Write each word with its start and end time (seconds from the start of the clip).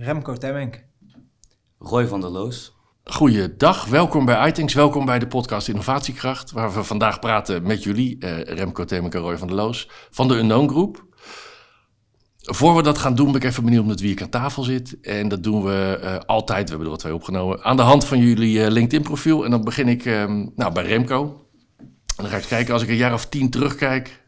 Remco 0.00 0.34
Temmenk. 0.34 0.84
Roy 1.78 2.06
van 2.06 2.20
der 2.20 2.30
Loos. 2.30 2.76
Goeiedag, 3.04 3.84
welkom 3.84 4.24
bij 4.24 4.48
iTanks, 4.48 4.74
welkom 4.74 5.04
bij 5.04 5.18
de 5.18 5.26
podcast 5.26 5.68
Innovatiekracht, 5.68 6.52
waar 6.52 6.74
we 6.74 6.82
vandaag 6.82 7.18
praten 7.18 7.62
met 7.62 7.82
jullie, 7.82 8.18
eh, 8.18 8.40
Remco 8.40 8.84
Temmenk 8.84 9.14
en 9.14 9.20
Roy 9.20 9.38
van 9.38 9.46
der 9.46 9.56
Loos, 9.56 9.90
van 10.10 10.28
de 10.28 10.34
Unknown 10.34 10.68
Group. 10.68 11.04
Voor 12.36 12.76
we 12.76 12.82
dat 12.82 12.98
gaan 12.98 13.14
doen, 13.14 13.26
ben 13.26 13.40
ik 13.40 13.44
even 13.44 13.64
benieuwd 13.64 13.86
met 13.86 14.00
wie 14.00 14.12
ik 14.12 14.22
aan 14.22 14.28
tafel 14.28 14.62
zit. 14.62 15.00
En 15.00 15.28
dat 15.28 15.42
doen 15.42 15.64
we 15.64 16.00
uh, 16.02 16.16
altijd, 16.26 16.62
we 16.62 16.68
hebben 16.68 16.86
er 16.86 16.92
wat 16.92 17.00
twee 17.00 17.14
opgenomen, 17.14 17.64
aan 17.64 17.76
de 17.76 17.82
hand 17.82 18.04
van 18.04 18.18
jullie 18.18 18.58
uh, 18.58 18.66
LinkedIn-profiel. 18.66 19.44
En 19.44 19.50
dan 19.50 19.64
begin 19.64 19.88
ik 19.88 20.04
uh, 20.04 20.24
nou, 20.54 20.72
bij 20.72 20.84
Remco. 20.84 21.46
En 21.78 21.86
dan 22.16 22.26
ga 22.26 22.36
ik 22.36 22.46
kijken, 22.48 22.72
als 22.72 22.82
ik 22.82 22.88
een 22.88 22.96
jaar 22.96 23.12
of 23.12 23.26
tien 23.26 23.50
terugkijk, 23.50 24.27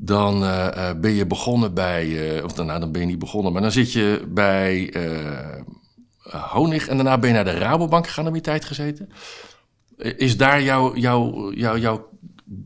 dan 0.00 0.42
uh, 0.42 0.90
ben 1.00 1.10
je 1.10 1.26
begonnen 1.26 1.74
bij, 1.74 2.06
uh, 2.06 2.44
of 2.44 2.52
daarna 2.52 2.78
dan 2.78 2.92
ben 2.92 3.00
je 3.00 3.06
niet 3.06 3.18
begonnen, 3.18 3.52
maar 3.52 3.62
dan 3.62 3.72
zit 3.72 3.92
je 3.92 4.26
bij 4.28 4.94
uh, 4.96 5.62
Honig 6.30 6.88
en 6.88 6.96
daarna 6.96 7.18
ben 7.18 7.28
je 7.28 7.34
naar 7.34 7.44
de 7.44 7.58
Rabobank 7.58 8.06
gegaan, 8.06 8.24
heb 8.24 8.34
je 8.34 8.40
tijd 8.40 8.64
gezeten. 8.64 9.08
Is 9.96 10.36
daar 10.36 10.62
jouw 10.62 10.96
jou, 10.96 11.54
jou, 11.56 11.78
jou 11.78 12.00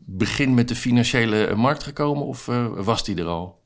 begin 0.05 0.53
met 0.53 0.67
de 0.67 0.75
financiële 0.75 1.55
markt 1.55 1.83
gekomen 1.83 2.25
of 2.25 2.45
was 2.75 3.03
die 3.03 3.15
er 3.15 3.25
al? 3.25 3.61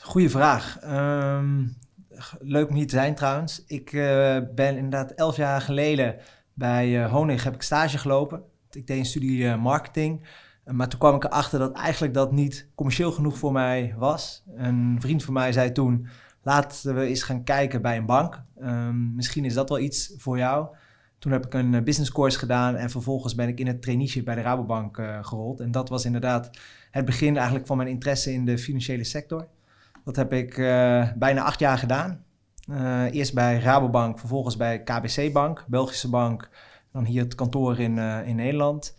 Goeie 0.00 0.30
vraag. 0.30 0.78
Um, 0.84 1.76
leuk 2.38 2.68
om 2.68 2.74
hier 2.74 2.86
te 2.86 2.94
zijn 2.94 3.14
trouwens. 3.14 3.64
Ik 3.66 3.90
ben 4.54 4.76
inderdaad 4.76 5.10
elf 5.10 5.36
jaar 5.36 5.60
geleden 5.60 6.16
bij 6.54 7.04
Honig 7.04 7.44
heb 7.44 7.54
ik 7.54 7.62
stage 7.62 7.98
gelopen. 7.98 8.42
Ik 8.70 8.86
deed 8.86 8.98
een 8.98 9.04
studie 9.04 9.56
marketing. 9.56 10.26
Maar 10.72 10.88
toen 10.88 10.98
kwam 10.98 11.14
ik 11.14 11.24
erachter 11.24 11.58
dat 11.58 11.72
eigenlijk 11.72 12.14
dat 12.14 12.32
niet 12.32 12.68
commercieel 12.74 13.12
genoeg 13.12 13.38
voor 13.38 13.52
mij 13.52 13.94
was. 13.98 14.42
Een 14.56 14.96
vriend 15.00 15.24
van 15.24 15.34
mij 15.34 15.52
zei 15.52 15.72
toen, 15.72 16.06
laten 16.42 16.94
we 16.94 17.06
eens 17.06 17.22
gaan 17.22 17.44
kijken 17.44 17.82
bij 17.82 17.96
een 17.96 18.06
bank. 18.06 18.42
Um, 18.62 19.14
misschien 19.14 19.44
is 19.44 19.54
dat 19.54 19.68
wel 19.68 19.78
iets 19.78 20.14
voor 20.16 20.38
jou. 20.38 20.66
Toen 21.18 21.32
heb 21.32 21.46
ik 21.46 21.54
een 21.54 21.84
business 21.84 22.12
course 22.12 22.38
gedaan 22.38 22.76
en 22.76 22.90
vervolgens 22.90 23.34
ben 23.34 23.48
ik 23.48 23.60
in 23.60 23.66
het 23.66 23.82
traineeship 23.82 24.24
bij 24.24 24.34
de 24.34 24.40
Rabobank 24.40 24.98
uh, 24.98 25.18
gerold. 25.24 25.60
En 25.60 25.70
dat 25.70 25.88
was 25.88 26.04
inderdaad 26.04 26.50
het 26.90 27.04
begin 27.04 27.36
eigenlijk 27.36 27.66
van 27.66 27.76
mijn 27.76 27.88
interesse 27.88 28.32
in 28.32 28.44
de 28.44 28.58
financiële 28.58 29.04
sector. 29.04 29.46
Dat 30.04 30.16
heb 30.16 30.32
ik 30.32 30.56
uh, 30.56 31.12
bijna 31.16 31.42
acht 31.42 31.58
jaar 31.58 31.78
gedaan. 31.78 32.24
Eerst 33.10 33.34
bij 33.34 33.58
Rabobank, 33.58 34.18
vervolgens 34.18 34.56
bij 34.56 34.82
KBC 34.82 35.32
Bank, 35.32 35.64
Belgische 35.68 36.10
bank. 36.10 36.48
Dan 36.92 37.04
hier 37.04 37.22
het 37.22 37.34
kantoor 37.34 37.78
in, 37.78 37.98
in 37.98 38.36
Nederland. 38.36 38.94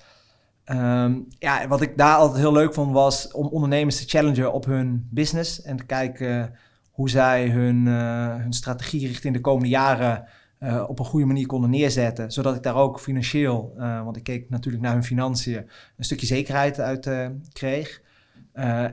Um, 0.71 1.27
ja, 1.39 1.67
wat 1.67 1.81
ik 1.81 1.97
daar 1.97 2.15
altijd 2.15 2.39
heel 2.39 2.53
leuk 2.53 2.73
vond 2.73 2.91
was 2.91 3.31
om 3.31 3.47
ondernemers 3.47 3.97
te 3.97 4.07
challengen 4.07 4.53
op 4.53 4.65
hun 4.65 5.07
business 5.11 5.61
en 5.61 5.77
te 5.77 5.85
kijken 5.85 6.53
hoe 6.91 7.09
zij 7.09 7.49
hun, 7.49 7.85
uh, 7.85 8.35
hun 8.35 8.53
strategie 8.53 9.07
richting 9.07 9.33
de 9.33 9.41
komende 9.41 9.69
jaren 9.69 10.25
uh, 10.59 10.83
op 10.87 10.99
een 10.99 11.05
goede 11.05 11.25
manier 11.25 11.45
konden 11.45 11.69
neerzetten. 11.69 12.31
Zodat 12.31 12.55
ik 12.55 12.63
daar 12.63 12.75
ook 12.75 12.99
financieel, 12.99 13.73
uh, 13.77 14.03
want 14.03 14.17
ik 14.17 14.23
keek 14.23 14.49
natuurlijk 14.49 14.83
naar 14.83 14.93
hun 14.93 15.03
financiën, 15.03 15.69
een 15.97 16.03
stukje 16.03 16.25
zekerheid 16.25 16.79
uit 16.79 17.09
kreeg. 17.51 18.01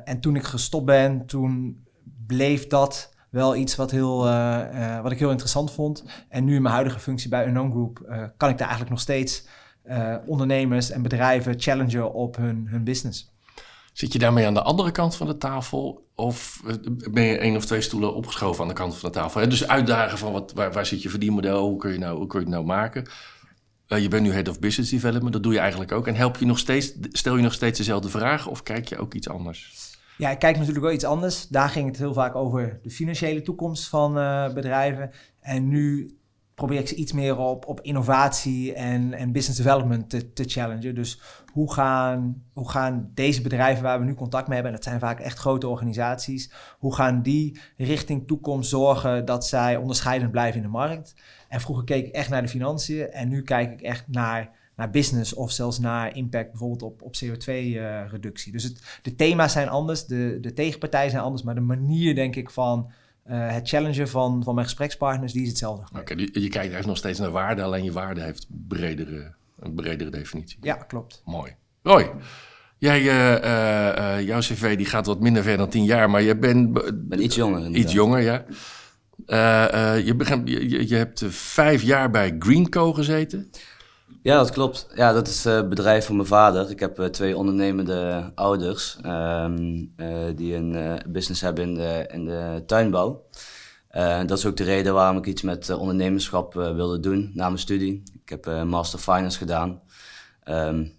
en 0.04 0.20
toen 0.20 0.36
ik 0.36 0.44
gestopt 0.44 0.84
ben, 0.84 1.26
toen 1.26 1.84
bleef 2.26 2.66
dat 2.66 3.14
wel 3.30 3.56
iets 3.56 3.76
wat, 3.76 3.90
heel, 3.90 4.18
wat 5.02 5.12
ik 5.12 5.18
heel 5.18 5.30
interessant 5.30 5.72
vond. 5.72 6.04
En 6.28 6.44
nu 6.44 6.54
in 6.54 6.62
mijn 6.62 6.74
huidige 6.74 6.98
functie 6.98 7.28
bij 7.30 7.46
Unknown 7.46 7.70
Group 7.70 7.98
kan 8.36 8.48
ik 8.48 8.58
daar 8.58 8.68
eigenlijk 8.68 8.90
nog 8.90 9.00
steeds 9.00 9.46
uh, 9.88 10.16
ondernemers 10.26 10.90
en 10.90 11.02
bedrijven 11.02 11.60
challengen 11.60 12.12
op 12.12 12.36
hun, 12.36 12.66
hun 12.68 12.84
business. 12.84 13.32
Zit 13.92 14.12
je 14.12 14.18
daarmee 14.18 14.46
aan 14.46 14.54
de 14.54 14.62
andere 14.62 14.90
kant 14.90 15.16
van 15.16 15.26
de 15.26 15.36
tafel? 15.36 16.06
Of 16.14 16.62
eh, 16.66 16.74
ben 17.10 17.22
je 17.22 17.38
één 17.38 17.56
of 17.56 17.64
twee 17.64 17.80
stoelen 17.80 18.14
opgeschoven 18.14 18.62
aan 18.62 18.68
de 18.68 18.74
kant 18.74 18.96
van 18.96 19.10
de 19.12 19.18
tafel? 19.18 19.48
Dus 19.48 19.68
uitdagen 19.68 20.18
van 20.18 20.32
wat, 20.32 20.52
waar, 20.52 20.72
waar 20.72 20.86
zit 20.86 21.02
je 21.02 21.08
verdienmodel? 21.08 21.68
Hoe 21.68 21.78
kun 21.78 21.92
je, 21.92 21.98
nou, 21.98 22.16
hoe 22.16 22.26
kun 22.26 22.38
je 22.38 22.44
het 22.44 22.54
nou 22.54 22.66
maken? 22.66 23.08
Uh, 23.88 23.98
je 23.98 24.08
bent 24.08 24.22
nu 24.22 24.32
head 24.32 24.48
of 24.48 24.58
business 24.58 24.90
development, 24.90 25.32
dat 25.32 25.42
doe 25.42 25.52
je 25.52 25.58
eigenlijk 25.58 25.92
ook. 25.92 26.06
En 26.06 26.14
help 26.14 26.36
je 26.36 26.46
nog 26.46 26.58
steeds, 26.58 26.92
stel 27.00 27.36
je 27.36 27.42
nog 27.42 27.52
steeds 27.52 27.78
dezelfde 27.78 28.08
vragen 28.08 28.50
of 28.50 28.62
kijk 28.62 28.88
je 28.88 28.98
ook 28.98 29.14
iets 29.14 29.28
anders? 29.28 29.92
Ja, 30.18 30.30
ik 30.30 30.38
kijk 30.38 30.56
natuurlijk 30.56 30.84
wel 30.84 30.94
iets 30.94 31.04
anders. 31.04 31.48
Daar 31.48 31.68
ging 31.68 31.86
het 31.86 31.98
heel 31.98 32.12
vaak 32.12 32.34
over 32.34 32.78
de 32.82 32.90
financiële 32.90 33.42
toekomst 33.42 33.88
van 33.88 34.18
uh, 34.18 34.52
bedrijven. 34.52 35.10
En 35.40 35.68
nu 35.68 36.16
probeer 36.54 36.78
ik 36.78 36.88
ze 36.88 36.94
iets 36.94 37.12
meer 37.12 37.38
op, 37.38 37.66
op 37.66 37.80
innovatie 37.80 38.74
en, 38.74 39.12
en 39.12 39.32
business 39.32 39.62
development 39.62 40.10
te, 40.10 40.32
te 40.32 40.44
challengen. 40.44 40.94
Dus 40.94 41.20
hoe 41.52 41.72
gaan, 41.72 42.42
hoe 42.52 42.70
gaan 42.70 43.10
deze 43.14 43.42
bedrijven 43.42 43.82
waar 43.82 43.98
we 43.98 44.04
nu 44.04 44.14
contact 44.14 44.46
mee 44.46 44.54
hebben, 44.54 44.72
en 44.72 44.78
dat 44.78 44.88
zijn 44.88 45.00
vaak 45.00 45.20
echt 45.20 45.38
grote 45.38 45.68
organisaties, 45.68 46.52
hoe 46.78 46.94
gaan 46.94 47.22
die 47.22 47.60
richting 47.76 48.26
toekomst 48.26 48.70
zorgen 48.70 49.24
dat 49.24 49.46
zij 49.46 49.76
onderscheidend 49.76 50.30
blijven 50.30 50.56
in 50.56 50.66
de 50.66 50.72
markt? 50.72 51.14
En 51.48 51.60
vroeger 51.60 51.84
keek 51.84 52.06
ik 52.06 52.12
echt 52.12 52.30
naar 52.30 52.42
de 52.42 52.48
financiën 52.48 53.10
en 53.10 53.28
nu 53.28 53.42
kijk 53.42 53.72
ik 53.72 53.80
echt 53.80 54.04
naar, 54.08 54.50
naar 54.76 54.90
business 54.90 55.34
of 55.34 55.50
zelfs 55.50 55.78
naar 55.78 56.16
impact 56.16 56.50
bijvoorbeeld 56.50 56.82
op, 56.82 57.02
op 57.02 57.14
CO2-reductie. 57.24 58.52
dus 58.52 58.62
het, 58.62 58.98
de 59.02 59.14
thema's 59.14 59.52
zijn 59.52 59.68
anders, 59.68 60.06
de, 60.06 60.38
de 60.40 60.52
tegenpartijen 60.52 61.10
zijn 61.10 61.22
anders, 61.22 61.42
maar 61.42 61.54
de 61.54 61.60
manier 61.60 62.14
denk 62.14 62.36
ik 62.36 62.50
van 62.50 62.90
uh, 63.30 63.52
het 63.52 63.68
challengen 63.68 64.08
van, 64.08 64.42
van 64.44 64.54
mijn 64.54 64.66
gesprekspartners, 64.66 65.32
die 65.32 65.42
is 65.42 65.48
hetzelfde. 65.48 65.86
Oké, 65.90 66.12
okay, 66.12 66.16
je 66.16 66.30
kijkt 66.32 66.54
eigenlijk 66.54 66.86
nog 66.86 66.96
steeds 66.96 67.18
naar 67.18 67.30
waarde, 67.30 67.62
alleen 67.62 67.84
je 67.84 67.92
waarde 67.92 68.20
heeft 68.20 68.46
bredere, 68.68 69.34
een 69.58 69.74
bredere 69.74 70.10
definitie. 70.10 70.58
Ja, 70.60 70.74
klopt. 70.74 71.22
Mooi. 71.24 71.52
Roy, 71.82 72.10
jij, 72.78 73.00
uh, 73.00 74.18
uh, 74.18 74.26
jouw 74.26 74.40
cv 74.40 74.76
die 74.76 74.86
gaat 74.86 75.06
wat 75.06 75.20
minder 75.20 75.42
ver 75.42 75.56
dan 75.56 75.68
tien 75.68 75.84
jaar, 75.84 76.10
maar 76.10 76.22
je 76.22 76.36
bent... 76.36 76.72
ben 77.08 77.22
iets 77.22 77.36
jonger. 77.36 77.56
Inderdaad. 77.56 77.82
Iets 77.82 77.92
jonger, 77.92 78.20
ja. 78.20 78.44
je, 79.96 80.14
begint, 80.16 80.48
je, 80.48 80.88
je 80.88 80.96
hebt 80.96 81.24
vijf 81.28 81.82
jaar 81.82 82.10
bij 82.10 82.36
Greenco 82.38 82.92
gezeten. 82.92 83.50
Ja, 84.24 84.36
dat 84.36 84.50
klopt. 84.50 84.86
Ja, 84.94 85.12
dat 85.12 85.28
is 85.28 85.44
het 85.44 85.68
bedrijf 85.68 86.06
van 86.06 86.16
mijn 86.16 86.28
vader. 86.28 86.70
Ik 86.70 86.80
heb 86.80 87.00
uh, 87.00 87.06
twee 87.06 87.36
ondernemende 87.36 88.30
ouders 88.34 88.98
um, 89.06 89.92
uh, 89.96 90.24
die 90.36 90.54
een 90.54 91.02
business 91.08 91.40
hebben 91.40 91.64
in 91.64 91.74
de, 91.74 92.06
in 92.12 92.24
de 92.24 92.62
tuinbouw. 92.66 93.26
dat 94.26 94.38
is 94.38 94.46
ook 94.46 94.56
de 94.56 94.64
reden 94.64 94.94
waarom 94.94 95.16
ik 95.16 95.26
iets 95.26 95.42
met 95.42 95.70
ondernemerschap 95.70 96.54
wilde 96.54 97.00
doen 97.00 97.30
na 97.34 97.46
mijn 97.46 97.58
studie. 97.58 98.02
Ik 98.22 98.28
heb 98.28 98.64
Master 98.64 98.98
Finance 98.98 99.38
gedaan. 99.38 99.80
Um, 100.44 100.94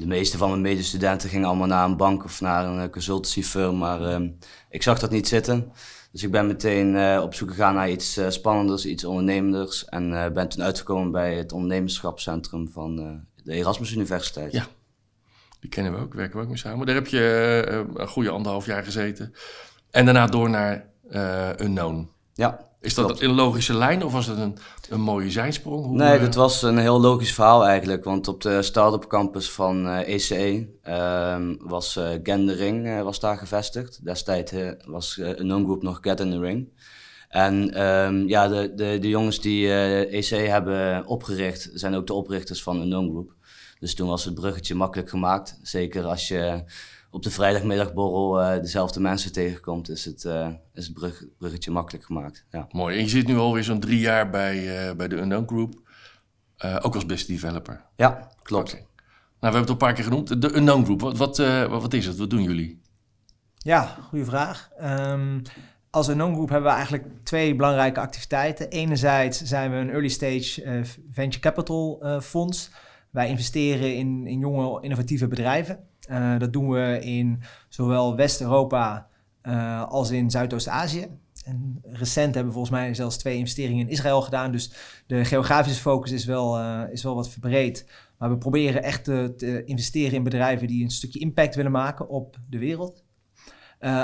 de 0.00 0.06
meeste 0.06 0.38
van 0.38 0.48
mijn 0.48 0.60
medestudenten 0.60 1.28
gingen 1.28 1.48
allemaal 1.48 1.66
naar 1.66 1.84
een 1.84 1.96
bank 1.96 2.24
of 2.24 2.40
naar 2.40 2.66
een 2.66 2.90
consultancyfirm, 2.90 3.78
maar 3.78 4.14
um, 4.14 4.38
ik 4.70 4.82
zag 4.82 4.98
dat 4.98 5.10
niet 5.10 5.28
zitten. 5.28 5.72
Dus 6.12 6.22
ik 6.22 6.30
ben 6.30 6.46
meteen 6.46 6.94
uh, 6.94 7.20
op 7.22 7.34
zoek 7.34 7.48
gegaan 7.48 7.74
naar 7.74 7.90
iets 7.90 8.18
uh, 8.18 8.28
spannenders, 8.28 8.86
iets 8.86 9.04
ondernemenders. 9.04 9.84
En 9.84 10.10
uh, 10.10 10.28
ben 10.28 10.48
toen 10.48 10.62
uitgekomen 10.62 11.10
bij 11.10 11.34
het 11.34 11.52
ondernemerschapscentrum 11.52 12.68
van 12.68 12.96
de 13.44 13.52
Erasmus 13.52 13.92
Universiteit. 13.92 14.52
Ja, 14.52 14.66
die 15.60 15.70
kennen 15.70 15.92
we 15.92 15.98
ook, 15.98 16.14
werken 16.14 16.36
we 16.36 16.42
ook 16.42 16.48
mee 16.48 16.58
samen. 16.58 16.86
Daar 16.86 16.94
heb 16.94 17.06
je 17.06 17.86
een 17.94 18.08
goede 18.08 18.30
anderhalf 18.30 18.66
jaar 18.66 18.84
gezeten. 18.84 19.34
En 19.90 20.04
daarna 20.04 20.26
door 20.26 20.50
naar 20.50 20.86
Unknown. 21.60 22.10
Ja, 22.34 22.69
is 22.80 22.94
dat 22.94 23.04
Klopt. 23.04 23.22
in 23.22 23.30
logische 23.30 23.74
lijn 23.74 24.04
of 24.04 24.12
was 24.12 24.26
het 24.26 24.38
een, 24.38 24.56
een 24.88 25.00
mooie 25.00 25.30
zijsprong? 25.30 25.84
Hoe, 25.84 25.96
nee, 25.96 26.18
dat 26.18 26.34
was 26.34 26.62
een 26.62 26.78
heel 26.78 27.00
logisch 27.00 27.34
verhaal 27.34 27.66
eigenlijk. 27.66 28.04
Want 28.04 28.28
op 28.28 28.42
de 28.42 28.62
start-up 28.62 29.06
campus 29.06 29.50
van 29.50 29.86
uh, 29.86 30.08
ECE 30.08 30.68
um, 30.88 31.58
was 31.62 31.96
uh, 31.96 32.08
Get 32.08 32.46
the 32.46 32.54
Ring 32.54 32.86
uh, 32.86 33.02
was 33.02 33.20
daar 33.20 33.38
gevestigd. 33.38 34.04
Destijds 34.04 34.52
was 34.86 35.18
een 35.22 35.46
non-group 35.46 35.82
nog 35.82 35.98
Get 36.00 36.20
in 36.20 36.30
the 36.30 36.38
Ring. 36.38 36.68
En 37.28 37.86
um, 37.86 38.28
ja, 38.28 38.48
de, 38.48 38.72
de, 38.74 38.98
de 39.00 39.08
jongens 39.08 39.40
die 39.40 39.72
ECE 40.06 40.36
hebben 40.36 41.06
opgericht, 41.06 41.70
zijn 41.72 41.94
ook 41.94 42.06
de 42.06 42.14
oprichters 42.14 42.62
van 42.62 42.80
een 42.80 42.88
non-group. 42.88 43.32
Dus 43.78 43.94
toen 43.94 44.08
was 44.08 44.24
het 44.24 44.34
bruggetje 44.34 44.74
makkelijk 44.74 45.08
gemaakt. 45.08 45.58
Zeker 45.62 46.04
als 46.04 46.28
je 46.28 46.62
op 47.10 47.22
de 47.22 47.30
vrijdagmiddagborrel 47.30 48.40
uh, 48.40 48.60
dezelfde 48.60 49.00
mensen 49.00 49.32
tegenkomt, 49.32 49.88
is 49.88 50.04
het, 50.04 50.24
uh, 50.24 50.48
is 50.74 50.84
het 50.84 50.94
brug, 50.94 51.24
bruggetje 51.38 51.70
makkelijk 51.70 52.04
gemaakt. 52.04 52.46
Ja. 52.50 52.66
Mooi. 52.70 52.96
En 52.96 53.02
je 53.02 53.08
zit 53.08 53.26
nu 53.26 53.36
alweer 53.36 53.64
zo'n 53.64 53.80
drie 53.80 53.98
jaar 53.98 54.30
bij, 54.30 54.88
uh, 54.88 54.96
bij 54.96 55.08
de 55.08 55.16
Unknown 55.16 55.46
Group, 55.46 55.80
ook 56.82 56.94
als 56.94 57.06
best 57.06 57.26
developer. 57.26 57.84
Ja, 57.96 58.30
klopt. 58.42 58.68
Okay. 58.72 58.80
Nou, 58.80 59.52
we 59.52 59.58
hebben 59.58 59.60
het 59.60 59.68
al 59.68 59.74
een 59.74 59.76
paar 59.76 59.94
keer 59.94 60.04
genoemd. 60.04 60.42
De 60.42 60.56
Unknown 60.56 60.84
Group, 60.84 61.00
wat, 61.00 61.16
wat, 61.16 61.36
wat 61.68 61.94
is 61.94 62.06
het? 62.06 62.16
Wat 62.16 62.30
doen 62.30 62.42
jullie? 62.42 62.80
Ja, 63.56 63.96
goede 64.08 64.24
vraag. 64.24 64.70
Um, 64.82 65.42
als 65.90 66.08
Unknown 66.08 66.32
Group 66.32 66.48
hebben 66.48 66.70
we 66.70 66.76
eigenlijk 66.76 67.06
twee 67.22 67.56
belangrijke 67.56 68.00
activiteiten. 68.00 68.68
Enerzijds 68.68 69.42
zijn 69.42 69.70
we 69.70 69.76
een 69.76 69.90
early 69.90 70.08
stage 70.08 70.64
uh, 70.64 70.84
venture 71.10 71.40
capital 71.40 71.98
uh, 72.02 72.20
fonds. 72.20 72.70
Wij 73.10 73.28
investeren 73.28 73.96
in, 73.96 74.26
in 74.26 74.38
jonge 74.38 74.82
innovatieve 74.82 75.28
bedrijven. 75.28 75.88
Uh, 76.10 76.38
dat 76.38 76.52
doen 76.52 76.70
we 76.70 76.98
in 77.00 77.42
zowel 77.68 78.16
West-Europa 78.16 79.08
als 79.88 80.10
in 80.10 80.30
Zuidoost-Azië. 80.30 81.06
En 81.44 81.78
recent 81.82 82.34
hebben 82.34 82.52
we 82.52 82.58
volgens 82.58 82.74
mij 82.74 82.94
zelfs 82.94 83.16
twee 83.16 83.36
investeringen 83.36 83.86
in 83.86 83.92
Israël 83.92 84.22
gedaan. 84.22 84.52
Dus 84.52 84.72
de 85.06 85.24
geografische 85.24 85.80
focus 85.80 86.10
is 86.10 86.24
wel, 86.24 86.60
is 86.90 87.02
wel 87.02 87.14
wat 87.14 87.30
verbreed. 87.30 87.86
Maar 88.18 88.30
we 88.30 88.38
proberen 88.38 88.82
echt 88.82 89.04
te, 89.04 89.34
te 89.36 89.64
investeren 89.64 90.12
in 90.12 90.22
bedrijven 90.22 90.66
die 90.66 90.84
een 90.84 90.90
stukje 90.90 91.18
impact 91.18 91.54
willen 91.54 91.70
maken 91.72 92.08
op 92.08 92.36
de 92.48 92.58
wereld. 92.58 93.04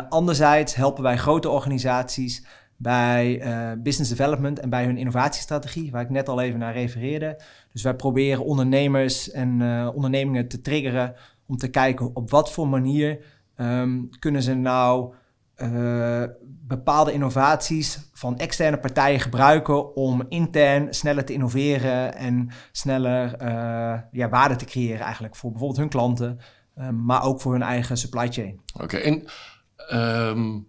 Anderzijds 0.09 0.75
helpen 0.75 1.03
wij 1.03 1.17
grote 1.17 1.49
organisaties 1.49 2.47
bij 2.77 3.43
business 3.83 4.11
development 4.11 4.59
en 4.59 4.71
bij 4.71 4.85
hun 4.85 4.97
innovatiestrategie, 4.97 5.91
waar 5.91 6.03
ik 6.03 6.11
net 6.11 6.29
al 6.29 6.41
even 6.41 6.59
naar 6.59 6.73
refereerde. 6.73 7.41
Dus 7.73 7.83
wij 7.83 7.95
proberen 7.95 8.45
ondernemers 8.45 9.31
en 9.31 9.63
ondernemingen 9.95 10.49
te 10.49 10.61
triggeren 10.61 11.15
om 11.47 11.57
te 11.57 11.69
kijken 11.69 12.17
op 12.17 12.31
wat 12.31 12.53
voor 12.53 12.69
manier 12.69 13.25
um, 13.57 14.09
kunnen 14.19 14.43
ze 14.43 14.55
nou 14.55 15.15
bepaalde 16.45 17.13
innovaties 17.13 18.11
van 18.13 18.39
externe 18.39 18.79
partijen 18.79 19.21
gebruiken 19.21 19.97
om 19.97 20.23
intern 20.29 20.95
sneller 20.95 21.25
te 21.25 21.33
innoveren 21.33 22.15
en 22.15 22.51
sneller 22.73 23.45
ja, 24.13 24.29
waarde 24.29 24.57
te 24.57 24.65
creëren 24.65 25.01
eigenlijk 25.01 25.37
voor 25.37 25.51
bijvoorbeeld 25.51 25.81
hun 25.81 25.89
klanten, 25.89 26.39
maar 26.93 27.23
ook 27.23 27.41
voor 27.41 27.53
hun 27.53 27.63
eigen 27.63 27.97
supply 27.97 28.33
chain. 28.33 28.61
Oké, 28.81 28.97
en 28.97 29.25
Um, 29.93 30.67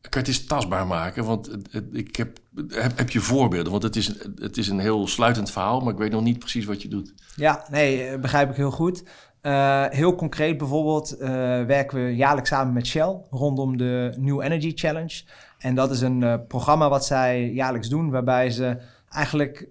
kan 0.00 0.10
je 0.10 0.18
het 0.18 0.28
eens 0.28 0.46
tastbaar 0.46 0.86
maken? 0.86 1.24
Want 1.24 1.50
ik 1.92 2.16
heb, 2.16 2.38
heb, 2.68 2.98
heb, 2.98 3.10
je 3.10 3.20
voorbeelden? 3.20 3.72
Want 3.72 3.82
het 3.82 3.96
is, 3.96 4.06
het 4.36 4.56
is 4.56 4.68
een 4.68 4.78
heel 4.78 5.06
sluitend 5.06 5.50
verhaal, 5.50 5.80
maar 5.80 5.92
ik 5.92 5.98
weet 5.98 6.10
nog 6.10 6.22
niet 6.22 6.38
precies 6.38 6.64
wat 6.64 6.82
je 6.82 6.88
doet. 6.88 7.14
Ja, 7.36 7.66
nee, 7.70 8.06
eh, 8.06 8.20
begrijp 8.20 8.50
ik 8.50 8.56
heel 8.56 8.70
goed. 8.70 9.04
Uh, 9.46 9.84
heel 9.88 10.14
concreet 10.14 10.58
bijvoorbeeld 10.58 11.16
uh, 11.20 11.28
werken 11.64 12.04
we 12.04 12.16
jaarlijks 12.16 12.48
samen 12.48 12.72
met 12.72 12.86
Shell 12.86 13.16
rondom 13.30 13.76
de 13.76 14.14
New 14.18 14.42
Energy 14.42 14.72
Challenge. 14.74 15.22
En 15.58 15.74
dat 15.74 15.90
is 15.90 16.00
een 16.00 16.20
uh, 16.20 16.34
programma 16.48 16.88
wat 16.88 17.06
zij 17.06 17.50
jaarlijks 17.50 17.88
doen, 17.88 18.10
waarbij 18.10 18.50
ze 18.50 18.78
eigenlijk 19.08 19.68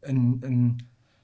een, 0.00 0.38
een 0.40 0.80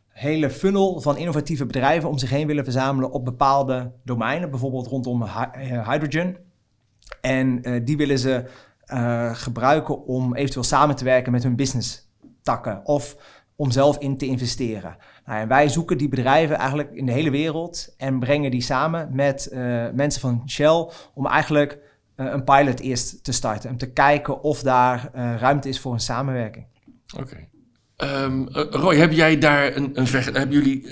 hele 0.09 0.51
funnel 0.51 1.01
van 1.01 1.17
innovatieve 1.17 1.67
bedrijven 1.67 2.09
om 2.09 2.19
zich 2.19 2.31
heen 2.31 2.47
willen 2.47 2.65
verzamelen 2.65 3.11
op 3.11 3.25
bepaalde 3.25 3.93
domeinen, 4.05 4.51
bijvoorbeeld 4.51 4.87
rondom 4.87 5.23
eh, 5.23 5.89
hydrogen. 5.89 6.37
En 7.21 7.63
die 7.85 7.97
willen 7.97 8.19
ze 8.19 8.45
gebruiken 9.33 10.05
om 10.07 10.35
eventueel 10.35 10.65
samen 10.65 10.97
te 10.97 11.05
werken 11.05 11.33
met 11.33 11.43
hun 11.43 11.57
business 11.57 12.09
takken 12.43 12.81
of 12.85 13.17
om 13.57 13.71
zelf 13.71 13.99
in 13.99 14.19
te 14.19 14.27
investeren. 14.27 14.97
Nou, 15.31 15.43
en 15.43 15.49
wij 15.49 15.69
zoeken 15.69 15.99
die 15.99 16.09
bedrijven 16.09 16.57
eigenlijk 16.57 16.91
in 16.93 17.07
de 17.07 17.13
hele 17.13 17.31
wereld 17.31 17.95
en 17.97 18.19
brengen 18.19 18.51
die 18.51 18.61
samen 18.61 19.09
met 19.13 19.49
uh, 19.53 19.87
mensen 19.95 20.21
van 20.21 20.43
Shell 20.47 20.89
om 21.15 21.27
eigenlijk 21.27 21.79
een 22.17 22.45
pilot 22.45 22.81
eerst 22.81 23.25
te 23.25 23.33
starten. 23.33 23.71
Om 23.71 23.77
te 23.77 23.93
kijken 23.93 24.43
of 24.43 24.63
daar 24.63 25.11
ruimte 25.15 25.69
is 25.69 25.81
voor 25.81 25.93
een 25.93 26.01
samenwerking. 26.01 26.67
Oké. 27.19 27.49
Um, 27.97 28.49
Roy, 28.53 28.97
heb 28.97 29.13
jij 29.13 29.39
daar 29.39 29.77
een, 29.77 29.91
een 29.95 30.07
hebben 30.07 30.51
jullie 30.51 30.91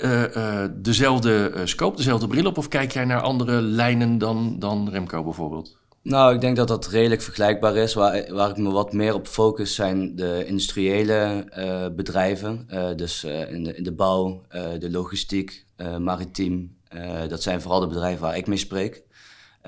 dezelfde 0.81 1.51
scope, 1.63 1.97
dezelfde 1.97 2.27
bril 2.27 2.45
op, 2.45 2.57
of 2.57 2.67
kijk 2.67 2.91
jij 2.91 3.05
naar 3.05 3.21
andere 3.21 3.61
lijnen 3.61 4.17
dan, 4.17 4.59
dan 4.59 4.89
Remco 4.89 5.23
bijvoorbeeld? 5.23 5.77
Nou, 6.09 6.33
ik 6.33 6.41
denk 6.41 6.55
dat 6.55 6.67
dat 6.67 6.87
redelijk 6.87 7.21
vergelijkbaar 7.21 7.75
is. 7.75 7.93
Waar, 7.93 8.33
waar 8.33 8.49
ik 8.49 8.57
me 8.57 8.71
wat 8.71 8.93
meer 8.93 9.13
op 9.13 9.27
focus 9.27 9.75
zijn 9.75 10.15
de 10.15 10.43
industriële 10.45 11.45
bedrijven. 11.95 12.67
dus 12.95 13.23
in, 13.23 13.63
de, 13.63 13.75
in 13.75 13.83
de 13.83 13.91
bouw, 13.91 14.41
de 14.79 14.91
logistiek, 14.91 15.65
maritiem. 15.99 16.77
dat 17.27 17.41
zijn 17.41 17.61
vooral 17.61 17.79
de 17.79 17.87
bedrijven 17.87 18.21
waar 18.21 18.37
ik 18.37 18.47
mee 18.47 18.57
spreek. 18.57 19.03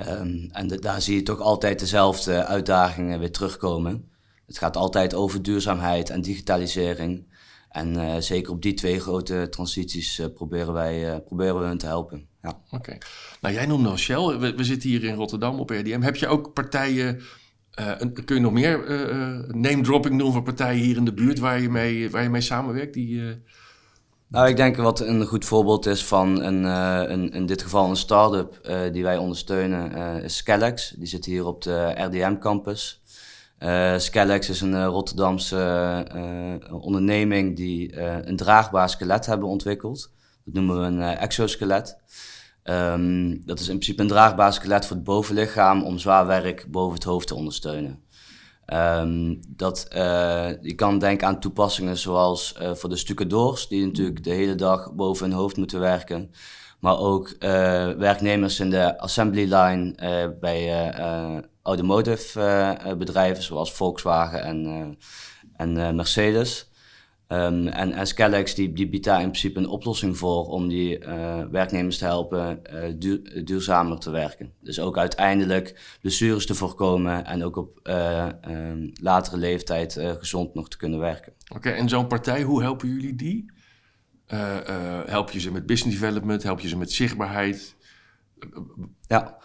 Um, 0.07 0.49
en 0.51 0.67
daar 0.67 1.01
zie 1.01 1.15
je 1.15 1.23
toch 1.23 1.39
altijd 1.39 1.79
dezelfde 1.79 2.45
uitdagingen 2.45 3.19
weer 3.19 3.31
terugkomen. 3.31 4.09
Het 4.45 4.57
gaat 4.57 4.77
altijd 4.77 5.13
over 5.13 5.41
duurzaamheid 5.41 6.09
en 6.09 6.21
digitalisering. 6.21 7.25
En 7.71 7.97
uh, 7.97 8.15
zeker 8.17 8.51
op 8.51 8.61
die 8.61 8.73
twee 8.73 8.99
grote 8.99 9.47
transities 9.49 10.19
uh, 10.19 10.25
proberen 10.33 10.73
wij 10.73 11.13
uh, 11.13 11.19
proberen 11.25 11.59
we 11.59 11.65
hun 11.65 11.77
te 11.77 11.85
helpen. 11.85 12.27
Ja. 12.41 12.49
Oké. 12.49 12.75
Okay. 12.75 12.97
Nou, 13.41 13.55
jij 13.55 13.65
noemde 13.65 13.89
al 13.89 13.97
Shell. 13.97 14.37
We, 14.37 14.55
we, 14.55 14.63
zitten 14.63 14.89
hier 14.89 15.03
in 15.03 15.15
Rotterdam 15.15 15.59
op 15.59 15.69
RDM. 15.69 16.01
Heb 16.01 16.15
je 16.15 16.27
ook 16.27 16.53
partijen... 16.53 17.21
kun 18.25 18.35
je 18.35 18.39
nog 18.39 18.51
meer 18.51 18.79
name-dropping 19.47 20.19
doen 20.19 20.31
van 20.31 20.43
partijen 20.43 20.83
hier 20.83 20.97
in 20.97 21.05
de 21.05 21.13
buurt 21.13 21.39
waar 21.39 21.61
je 21.61 21.69
mee, 21.69 22.09
waar 22.09 22.23
je 22.23 22.29
mee 22.29 22.41
samenwerkt? 22.41 22.93
Die, 22.93 23.21
Nou, 24.27 24.49
ik 24.49 24.55
denk 24.55 24.75
wat 24.75 24.99
een 24.99 25.25
goed 25.25 25.45
voorbeeld 25.45 25.85
is 25.85 26.05
van 26.05 26.41
een, 26.41 26.63
een 27.11 27.31
in 27.31 27.45
dit 27.45 27.61
geval 27.61 27.89
een 27.89 27.95
start-up 27.95 28.69
die 28.91 29.03
wij 29.03 29.17
ondersteunen, 29.17 30.23
is 30.23 30.37
Scalex. 30.37 30.89
Die 30.97 31.07
zit 31.07 31.25
hier 31.25 31.45
op 31.45 31.61
de 31.61 31.93
RDM-campus. 31.97 33.00
Uh, 33.63 33.97
Scalex 33.97 34.49
is 34.49 34.61
een 34.61 34.73
uh, 34.73 34.85
Rotterdamse 34.85 36.05
uh, 36.15 36.83
onderneming 36.83 37.55
die 37.55 38.01
een 38.01 38.35
draagbaar 38.35 38.89
skelet 38.89 39.25
hebben 39.25 39.47
ontwikkeld. 39.47 40.11
Dat 40.45 40.53
noemen 40.53 40.79
we 40.79 40.85
een 40.85 41.01
exoskelet. 41.17 41.97
Um, 42.63 43.45
dat 43.45 43.59
is 43.59 43.67
in 43.67 43.75
principe 43.75 44.01
een 44.01 44.07
draagbaar 44.07 44.53
skelet 44.53 44.85
voor 44.85 44.95
het 44.95 45.05
bovenlichaam 45.05 45.83
om 45.83 45.97
zwaar 45.97 46.27
werk 46.27 46.65
boven 46.69 46.93
het 46.93 47.03
hoofd 47.03 47.27
te 47.27 47.35
ondersteunen. 47.35 48.03
Um, 48.73 49.39
dat, 49.47 49.85
je 50.61 50.73
kan 50.75 50.99
denken 50.99 51.27
aan 51.27 51.39
toepassingen 51.39 51.97
zoals 51.97 52.55
voor 52.73 52.89
de 52.89 52.95
stucadoors, 52.95 53.67
die 53.67 53.85
natuurlijk 53.85 54.23
de 54.23 54.33
hele 54.33 54.55
dag 54.55 54.93
boven 54.93 55.29
hun 55.29 55.37
hoofd 55.37 55.57
moeten 55.57 55.79
werken. 55.79 56.31
Maar 56.81 56.99
ook 56.99 57.35
werknemers 57.97 58.59
in 58.59 58.69
de 58.69 58.97
assembly 58.99 59.53
line 59.53 59.95
bij 60.39 60.91
automotive 61.61 62.39
uh, 62.39 62.93
bedrijven 62.93 63.43
zoals 63.43 63.73
Volkswagen 63.73 64.43
en, 64.43 64.97
en 65.55 65.95
Mercedes. 65.95 66.69
Um, 67.27 67.67
en 67.67 68.07
Scalex 68.07 68.55
die, 68.55 68.73
die 68.73 68.89
biedt 68.89 69.05
daar 69.05 69.21
in 69.21 69.29
principe 69.29 69.59
een 69.59 69.67
oplossing 69.67 70.17
voor 70.17 70.45
om 70.45 70.67
die 70.67 70.99
werknemers 71.51 71.97
te 71.97 72.05
helpen 72.05 72.61
duur, 72.99 73.45
duurzamer 73.45 73.99
te 73.99 74.11
werken. 74.11 74.53
Dus 74.61 74.79
ook 74.79 74.97
uiteindelijk 74.97 75.97
blessures 76.01 76.45
te 76.45 76.55
voorkomen 76.55 77.25
en 77.25 77.43
ook 77.43 77.55
op 77.55 77.79
um, 77.83 78.91
latere 79.01 79.37
leeftijd 79.37 79.99
gezond 80.19 80.53
nog 80.53 80.69
te 80.69 80.77
kunnen 80.77 80.99
werken. 80.99 81.33
Oké, 81.43 81.55
okay, 81.67 81.79
en 81.79 81.89
zo'n 81.89 82.07
partij, 82.07 82.41
hoe 82.41 82.61
helpen 82.61 82.87
jullie 82.87 83.15
die? 83.15 83.51
Help 85.05 85.31
je 85.31 85.39
ze 85.39 85.51
met 85.51 85.65
business 85.65 85.99
development? 85.99 86.43
Help 86.43 86.59
je 86.59 86.67
ze 86.67 86.77
met 86.77 86.91
zichtbaarheid? 86.91 87.75
Ja. 89.07 89.37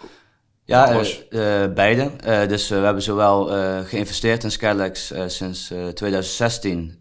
Ja, 0.64 1.02
uh, 1.30 1.72
beide. 1.74 2.10
Uh, 2.26 2.48
dus 2.48 2.68
we 2.68 2.74
hebben 2.74 3.02
zowel 3.02 3.46
geïnvesteerd 3.84 4.44
in 4.44 4.50
Scalex 4.50 5.12
sinds 5.26 5.72
2016. 5.94 6.98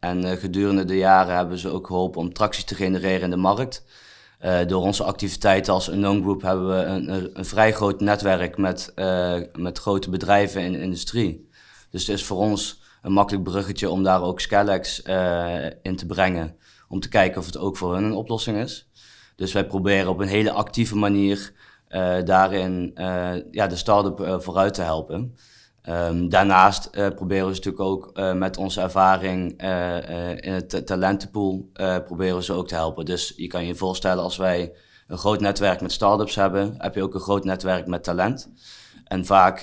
en 0.00 0.38
gedurende 0.38 0.84
de 0.84 0.96
jaren 0.96 1.36
hebben 1.36 1.58
ze 1.58 1.68
ook 1.68 1.86
geholpen 1.86 2.20
om 2.20 2.32
tractie 2.32 2.64
te 2.64 2.74
genereren 2.74 3.20
in 3.20 3.30
de 3.30 3.36
markt. 3.36 3.84
door 4.66 4.82
onze 4.82 5.04
activiteiten 5.04 5.72
als 5.72 5.88
Unknown 5.88 6.20
Group 6.20 6.42
hebben 6.42 6.68
we 6.68 6.82
een, 6.82 7.38
een 7.38 7.44
vrij 7.44 7.72
groot 7.72 8.00
netwerk 8.00 8.56
met, 8.56 8.92
met 9.52 9.78
grote 9.78 10.10
bedrijven 10.10 10.62
in 10.62 10.72
de 10.72 10.80
industrie. 10.80 11.48
Dus 11.90 12.06
het 12.06 12.16
is 12.16 12.24
voor 12.24 12.38
ons 12.38 12.82
een 13.02 13.12
makkelijk 13.12 13.44
bruggetje 13.44 13.90
om 13.90 14.02
daar 14.02 14.22
ook 14.22 14.40
Scalex 14.40 15.02
in 15.82 15.96
te 15.96 16.06
brengen. 16.06 16.56
Om 16.94 17.00
te 17.00 17.08
kijken 17.08 17.40
of 17.40 17.46
het 17.46 17.58
ook 17.58 17.76
voor 17.76 17.94
hun 17.94 18.04
een 18.04 18.14
oplossing 18.14 18.56
is. 18.56 18.88
Dus 19.36 19.52
wij 19.52 19.66
proberen 19.66 20.10
op 20.10 20.20
een 20.20 20.28
hele 20.28 20.50
actieve 20.50 20.96
manier 20.96 21.52
uh, 21.88 22.16
daarin 22.24 22.90
uh, 22.94 23.32
ja, 23.50 23.66
de 23.66 23.76
start-up 23.76 24.20
uh, 24.20 24.38
vooruit 24.38 24.74
te 24.74 24.82
helpen. 24.82 25.36
Um, 25.88 26.28
daarnaast 26.28 26.90
proberen 26.90 27.46
we 27.46 27.52
natuurlijk 27.52 27.80
ook 27.80 28.12
met 28.34 28.56
onze 28.56 28.80
ervaring 28.80 29.50
in 30.40 30.52
het 30.52 30.86
talentenpool 30.86 31.70
proberen 32.04 32.42
ze 32.42 32.52
ook 32.52 32.68
te 32.68 32.74
helpen. 32.74 33.04
Dus 33.04 33.32
je 33.36 33.46
kan 33.46 33.66
je 33.66 33.74
voorstellen 33.74 34.22
als 34.22 34.36
wij 34.36 34.72
een 35.06 35.18
groot 35.18 35.40
netwerk 35.40 35.80
met 35.80 35.92
start-ups 35.92 36.34
hebben, 36.34 36.74
heb 36.78 36.94
je 36.94 37.02
ook 37.02 37.14
een 37.14 37.20
groot 37.20 37.44
netwerk 37.44 37.86
met 37.86 38.04
talent. 38.04 38.52
En 39.04 39.24
vaak 39.24 39.62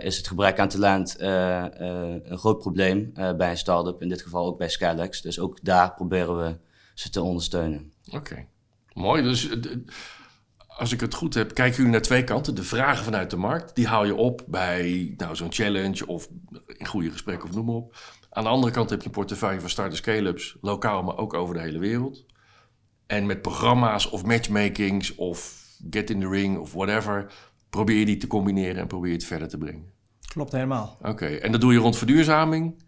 is 0.00 0.16
het 0.16 0.26
gebrek 0.26 0.58
aan 0.58 0.68
talent 0.68 1.16
een 1.18 2.38
groot 2.38 2.58
probleem 2.58 3.12
bij 3.36 3.50
een 3.50 3.56
start-up, 3.58 4.02
in 4.02 4.08
dit 4.08 4.22
geval 4.22 4.46
ook 4.46 4.58
bij 4.58 4.68
Scalex. 4.68 5.20
Dus 5.20 5.40
ook 5.40 5.58
daar 5.64 5.94
proberen 5.94 6.38
we 6.38 6.56
ze 6.94 7.10
te 7.10 7.22
ondersteunen. 7.22 7.92
Oké, 8.10 8.46
mooi. 8.92 9.22
Dus 9.22 9.48
als 10.66 10.92
ik 10.92 11.00
het 11.00 11.14
goed 11.14 11.34
heb, 11.34 11.54
kijken 11.54 11.76
jullie 11.76 11.92
naar 11.92 12.02
twee 12.02 12.24
kanten. 12.24 12.54
De 12.54 12.62
vragen 12.62 13.04
vanuit 13.04 13.30
de 13.30 13.36
markt, 13.36 13.74
die 13.74 13.86
haal 13.86 14.04
je 14.04 14.14
op 14.14 14.44
bij 14.46 15.14
nou, 15.16 15.36
zo'n 15.36 15.52
challenge 15.52 16.06
of 16.06 16.28
in 16.66 16.86
goede 16.86 17.10
gesprekken 17.10 17.48
of 17.48 17.54
noem 17.54 17.64
maar 17.64 17.74
op. 17.74 17.96
Aan 18.30 18.42
de 18.42 18.50
andere 18.50 18.72
kant 18.72 18.90
heb 18.90 19.00
je 19.00 19.06
een 19.06 19.12
portefeuille 19.12 19.60
van 19.60 19.70
start 19.70 19.96
scale-ups, 19.96 20.56
lokaal, 20.60 21.02
maar 21.02 21.16
ook 21.16 21.34
over 21.34 21.54
de 21.54 21.60
hele 21.60 21.78
wereld. 21.78 22.26
En 23.06 23.26
met 23.26 23.42
programma's 23.42 24.10
of 24.10 24.24
matchmakings 24.24 25.14
of 25.14 25.60
get 25.90 26.10
in 26.10 26.20
the 26.20 26.28
ring 26.28 26.58
of 26.58 26.72
whatever, 26.72 27.32
probeer 27.70 27.98
je 27.98 28.04
die 28.04 28.16
te 28.16 28.26
combineren 28.26 28.76
en 28.76 28.86
probeer 28.86 29.10
je 29.10 29.16
het 29.16 29.26
verder 29.26 29.48
te 29.48 29.58
brengen. 29.58 29.92
Klopt 30.20 30.52
helemaal. 30.52 30.98
Oké, 31.02 31.26
en 31.26 31.52
dat 31.52 31.60
doe 31.60 31.72
je 31.72 31.78
rond 31.78 31.96
verduurzaming. 31.96 32.84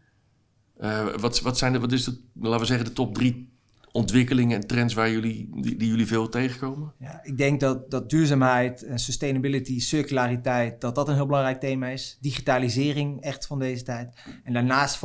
Uh, 0.80 1.14
wat, 1.16 1.40
wat 1.40 1.58
zijn 1.58 1.72
de, 1.72 1.80
wat 1.80 1.92
is 1.92 2.04
de, 2.04 2.20
laten 2.34 2.60
we 2.60 2.66
zeggen, 2.66 2.86
de 2.86 2.92
top 2.92 3.14
drie 3.14 3.53
ontwikkelingen 3.94 4.60
en 4.60 4.66
trends 4.66 4.94
waar 4.94 5.10
jullie, 5.10 5.50
die, 5.54 5.86
jullie 5.86 6.06
veel 6.06 6.28
tegenkomen? 6.28 6.92
Ja, 6.98 7.20
ik 7.22 7.36
denk 7.36 7.60
dat, 7.60 7.90
dat 7.90 8.10
duurzaamheid, 8.10 8.86
sustainability, 8.94 9.80
circulariteit, 9.80 10.80
dat 10.80 10.94
dat 10.94 11.08
een 11.08 11.14
heel 11.14 11.26
belangrijk 11.26 11.60
thema 11.60 11.88
is. 11.88 12.18
Digitalisering 12.20 13.20
echt 13.20 13.46
van 13.46 13.58
deze 13.58 13.82
tijd. 13.82 14.14
En 14.44 14.52
daarnaast 14.52 14.96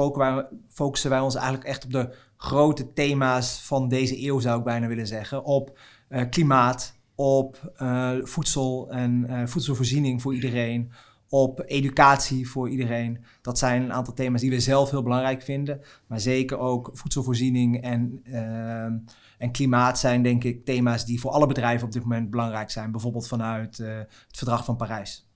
focussen 0.69 1.10
wij 1.10 1.19
ons 1.19 1.36
eigenlijk 1.36 1.65
echt 1.65 1.84
op 1.86 1.91
de 1.91 2.15
grote 2.38 2.93
thema's 2.93 3.62
van 3.62 3.88
deze 3.88 4.25
eeuw, 4.25 4.39
zou 4.39 4.58
ik 4.58 4.63
bijna 4.63 4.88
willen 4.88 5.08
zeggen. 5.08 5.43
Op 5.43 5.79
uh, 6.10 6.22
klimaat, 6.29 6.96
op 7.15 7.74
uh, 7.81 8.12
voedsel 8.22 8.89
en 8.89 9.25
uh, 9.29 9.46
voedselvoorziening 9.46 10.22
voor 10.22 10.34
iedereen, 10.34 10.91
op 11.29 11.63
educatie 11.65 12.50
voor 12.50 12.69
iedereen. 12.69 13.24
Dat 13.41 13.57
zijn 13.57 13.81
een 13.81 13.93
aantal 13.93 14.13
thema's 14.13 14.41
die 14.41 14.50
we 14.50 14.59
zelf 14.59 14.89
heel 14.89 15.03
belangrijk 15.03 15.41
vinden. 15.41 15.81
Maar 16.07 16.19
zeker 16.19 16.57
ook 16.57 16.89
voedselvoorziening 16.93 17.81
en, 17.81 18.21
uh, 18.24 18.83
en 19.38 19.51
klimaat 19.51 20.00
zijn 20.00 20.24
denk 20.24 20.43
ik 20.43 20.65
thema's 20.65 21.05
die 21.05 21.19
voor 21.19 21.31
alle 21.31 21.48
bedrijven 21.48 21.88
op 21.88 21.93
dit 21.93 22.01
moment 22.01 22.29
belangrijk 22.29 22.71
zijn. 22.71 22.91
Bijvoorbeeld 22.91 23.27
vanuit 23.27 23.79
uh, 23.79 23.98
het 23.98 24.38
verdrag 24.38 24.65
van 24.65 24.75
Parijs. 24.75 25.29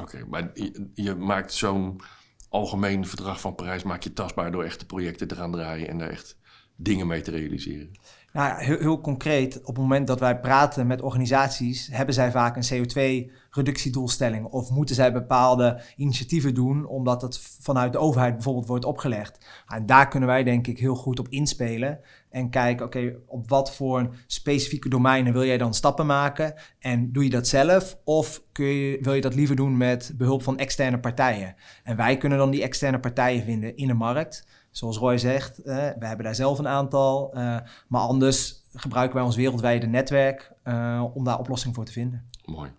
Oké, 0.00 0.24
maar 0.28 0.50
je, 0.54 0.90
je 0.94 1.14
maakt 1.14 1.52
zo'n 1.52 2.00
algemeen 2.48 3.06
verdrag 3.06 3.40
van 3.40 3.54
Parijs 3.54 3.82
maak 3.82 4.02
je 4.02 4.12
tastbaar 4.12 4.52
door 4.52 4.64
echte 4.64 4.86
projecten 4.86 5.28
te 5.28 5.36
gaan 5.36 5.52
draaien 5.52 5.88
en 5.88 5.98
daar 5.98 6.08
echt 6.10 6.38
dingen 6.76 7.06
mee 7.06 7.20
te 7.20 7.30
realiseren. 7.30 7.90
Nou, 8.32 8.62
heel, 8.62 8.78
heel, 8.78 9.00
concreet, 9.00 9.58
op 9.60 9.66
het 9.66 9.76
moment 9.76 10.06
dat 10.06 10.20
wij 10.20 10.40
praten 10.40 10.86
met 10.86 11.02
organisaties, 11.02 11.88
hebben 11.92 12.14
zij 12.14 12.30
vaak 12.30 12.56
een 12.56 12.86
CO2-reductiedoelstelling 12.86 14.46
of 14.46 14.70
moeten 14.70 14.94
zij 14.94 15.12
bepaalde 15.12 15.80
initiatieven 15.96 16.54
doen, 16.54 16.86
omdat 16.86 17.22
het 17.22 17.38
vanuit 17.60 17.92
de 17.92 17.98
overheid 17.98 18.34
bijvoorbeeld 18.34 18.66
wordt 18.66 18.84
opgelegd. 18.84 19.46
En 19.66 19.86
daar 19.86 20.08
kunnen 20.08 20.28
wij 20.28 20.44
denk 20.44 20.66
ik 20.66 20.78
heel 20.78 20.94
goed 20.94 21.18
op 21.18 21.28
inspelen 21.28 22.00
en 22.30 22.50
kijken, 22.50 22.86
oké, 22.86 23.14
op 23.26 23.48
wat 23.48 23.74
voor 23.74 24.14
specifieke 24.26 24.88
domeinen 24.88 25.32
wil 25.32 25.44
jij 25.44 25.58
dan 25.58 25.74
stappen 25.74 26.06
maken 26.06 26.54
en 26.78 27.12
doe 27.12 27.24
je 27.24 27.30
dat 27.30 27.48
zelf 27.48 27.98
of 28.04 28.42
kun 28.52 28.66
je, 28.66 28.98
wil 29.00 29.14
je 29.14 29.20
dat 29.20 29.34
liever 29.34 29.56
doen 29.56 29.76
met 29.76 30.14
behulp 30.16 30.42
van 30.42 30.58
externe 30.58 31.00
partijen? 31.00 31.54
En 31.84 31.96
wij 31.96 32.16
kunnen 32.16 32.38
dan 32.38 32.50
die 32.50 32.62
externe 32.62 33.00
partijen 33.00 33.44
vinden 33.44 33.76
in 33.76 33.86
de 33.86 33.94
markt 33.94 34.46
zoals 34.72 34.98
Roy 34.98 35.18
zegt, 35.18 35.58
uh, 35.58 35.64
we 35.64 36.06
hebben 36.06 36.24
daar 36.24 36.34
zelf 36.34 36.58
een 36.58 36.68
aantal. 36.68 37.30
Uh, 37.34 37.56
maar 37.88 38.00
anders 38.00 38.62
gebruiken 38.74 39.16
wij 39.16 39.24
ons 39.24 39.36
wereldwijde 39.36 39.86
netwerk 39.86 40.52
uh, 40.64 41.04
om 41.14 41.24
daar 41.24 41.38
oplossingen 41.38 41.74
voor 41.74 41.84
te 41.84 41.92
vinden. 41.92 42.28
Mooi. 42.44 42.70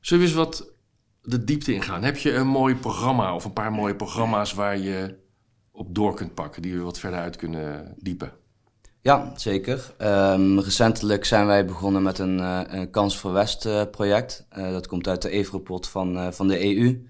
Zullen 0.00 0.24
we 0.24 0.28
eens 0.28 0.38
wat 0.38 0.72
de 1.22 1.44
diepte 1.44 1.74
ingaan? 1.74 2.02
Heb 2.02 2.16
je 2.16 2.34
een 2.34 2.46
mooi 2.46 2.74
programma 2.74 3.34
of 3.34 3.44
een 3.44 3.52
paar 3.52 3.72
mooie 3.72 3.96
programma's 3.96 4.52
waar 4.52 4.78
je 4.78 5.18
op 5.72 5.94
door 5.94 6.14
kunt 6.14 6.34
pakken, 6.34 6.62
die 6.62 6.74
we 6.74 6.80
wat 6.80 6.98
verder 6.98 7.18
uit 7.18 7.36
kunnen 7.36 7.94
diepen? 7.98 8.32
Ja, 9.00 9.32
zeker. 9.36 9.94
Um, 9.98 10.60
recentelijk 10.60 11.24
zijn 11.24 11.46
wij 11.46 11.64
begonnen 11.64 12.02
met 12.02 12.18
een, 12.18 12.38
een 12.78 12.90
Kans 12.90 13.18
voor 13.18 13.32
West 13.32 13.90
project. 13.90 14.46
dat 14.54 14.86
komt 14.86 15.08
uit 15.08 15.22
de 15.22 15.30
EVROPOT 15.30 15.88
van, 15.88 16.32
van 16.32 16.48
de 16.48 16.76
EU. 16.76 17.06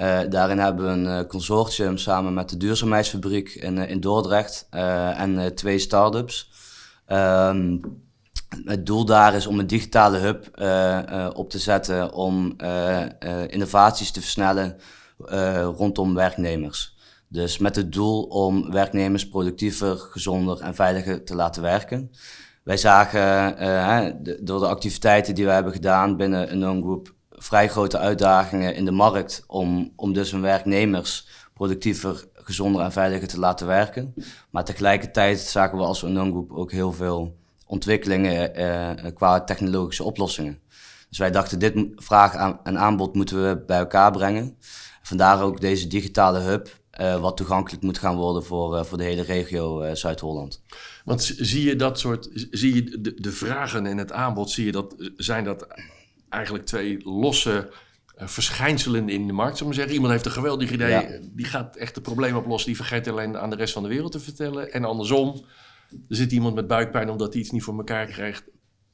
Uh, 0.00 0.20
daarin 0.28 0.58
hebben 0.58 0.84
we 0.84 0.90
een 0.90 1.20
uh, 1.20 1.28
consortium 1.28 1.96
samen 1.96 2.34
met 2.34 2.48
de 2.48 2.56
Duurzaamheidsfabriek 2.56 3.48
in, 3.48 3.76
uh, 3.76 3.90
in 3.90 4.00
Dordrecht 4.00 4.66
en 4.70 5.54
twee 5.54 5.78
start-ups. 5.78 6.50
Um, 7.08 7.80
het 8.64 8.86
doel 8.86 9.04
daar 9.04 9.34
is 9.34 9.46
om 9.46 9.58
een 9.58 9.66
digitale 9.66 10.18
hub 10.18 10.46
op 11.36 11.50
te 11.50 11.58
zetten 11.58 12.12
om 12.12 12.56
innovaties 13.48 14.10
te 14.10 14.20
versnellen 14.20 14.76
rondom 15.76 16.14
werknemers. 16.14 16.96
Dus 17.28 17.58
met 17.58 17.76
het 17.76 17.92
doel 17.92 18.22
om 18.22 18.70
werknemers 18.70 19.28
productiever, 19.28 19.96
gezonder 19.96 20.60
en 20.60 20.74
veiliger 20.74 21.24
te 21.24 21.34
laten 21.34 21.62
werken. 21.62 22.10
Wij 22.62 22.76
zagen 22.76 24.24
door 24.40 24.60
de 24.60 24.66
activiteiten 24.66 25.34
die 25.34 25.44
we 25.44 25.50
hebben 25.50 25.72
gedaan 25.72 26.16
binnen 26.16 26.52
een 26.52 26.58
non 26.58 26.82
Group 26.82 27.16
vrij 27.38 27.68
grote 27.68 27.98
uitdagingen 27.98 28.74
in 28.74 28.84
de 28.84 28.90
markt 28.90 29.44
om, 29.46 29.92
om 29.96 30.12
dus 30.12 30.30
hun 30.30 30.40
werknemers 30.40 31.26
productiever, 31.54 32.24
gezonder 32.34 32.82
en 32.82 32.92
veiliger 32.92 33.28
te 33.28 33.38
laten 33.38 33.66
werken. 33.66 34.14
Maar 34.50 34.64
tegelijkertijd 34.64 35.40
zagen 35.40 35.78
we 35.78 35.84
als 35.84 36.02
non 36.02 36.30
Group 36.30 36.52
ook 36.52 36.72
heel 36.72 36.92
veel 36.92 37.36
ontwikkelingen 37.66 38.54
eh, 38.54 39.12
qua 39.14 39.40
technologische 39.44 40.04
oplossingen. 40.04 40.58
Dus 41.08 41.18
wij 41.18 41.30
dachten, 41.30 41.58
dit 41.58 41.86
vraag 41.96 42.58
en 42.62 42.78
aanbod 42.78 43.14
moeten 43.14 43.48
we 43.48 43.62
bij 43.66 43.78
elkaar 43.78 44.10
brengen. 44.12 44.56
Vandaar 45.02 45.42
ook 45.42 45.60
deze 45.60 45.86
digitale 45.86 46.38
hub, 46.38 46.68
uh, 47.00 47.20
wat 47.20 47.36
toegankelijk 47.36 47.82
moet 47.82 47.98
gaan 47.98 48.16
worden 48.16 48.44
voor, 48.44 48.76
uh, 48.76 48.84
voor 48.84 48.98
de 48.98 49.04
hele 49.04 49.22
regio 49.22 49.94
Zuid-Holland. 49.94 50.62
Want 51.04 51.34
zie 51.36 51.64
je 51.64 51.76
dat 51.76 51.98
soort, 51.98 52.28
zie 52.50 52.74
je 52.74 53.00
de, 53.00 53.20
de 53.20 53.32
vragen 53.32 53.86
in 53.86 53.98
het 53.98 54.12
aanbod, 54.12 54.50
zie 54.50 54.64
je 54.64 54.72
dat, 54.72 54.94
zijn 55.16 55.44
dat 55.44 55.66
eigenlijk 56.28 56.66
twee 56.66 56.98
losse 57.04 57.70
uh, 58.18 58.26
verschijnselen 58.26 59.08
in 59.08 59.26
de 59.26 59.32
markt, 59.32 59.56
zullen 59.56 59.72
we 59.72 59.78
zeggen. 59.78 59.94
Iemand 59.94 60.12
heeft 60.12 60.26
een 60.26 60.32
geweldig 60.32 60.70
idee, 60.70 61.30
die 61.32 61.46
gaat 61.46 61.76
echt 61.76 61.94
het 61.94 62.04
probleem 62.04 62.36
oplossen, 62.36 62.68
die 62.68 62.76
vergeet 62.76 63.08
alleen 63.08 63.38
aan 63.38 63.50
de 63.50 63.56
rest 63.56 63.72
van 63.72 63.82
de 63.82 63.88
wereld 63.88 64.12
te 64.12 64.20
vertellen. 64.20 64.72
En 64.72 64.84
andersom, 64.84 65.44
er 65.90 66.16
zit 66.16 66.32
iemand 66.32 66.54
met 66.54 66.66
buikpijn 66.66 67.10
omdat 67.10 67.32
hij 67.32 67.42
iets 67.42 67.50
niet 67.50 67.62
voor 67.62 67.76
elkaar 67.76 68.06
krijgt, 68.06 68.44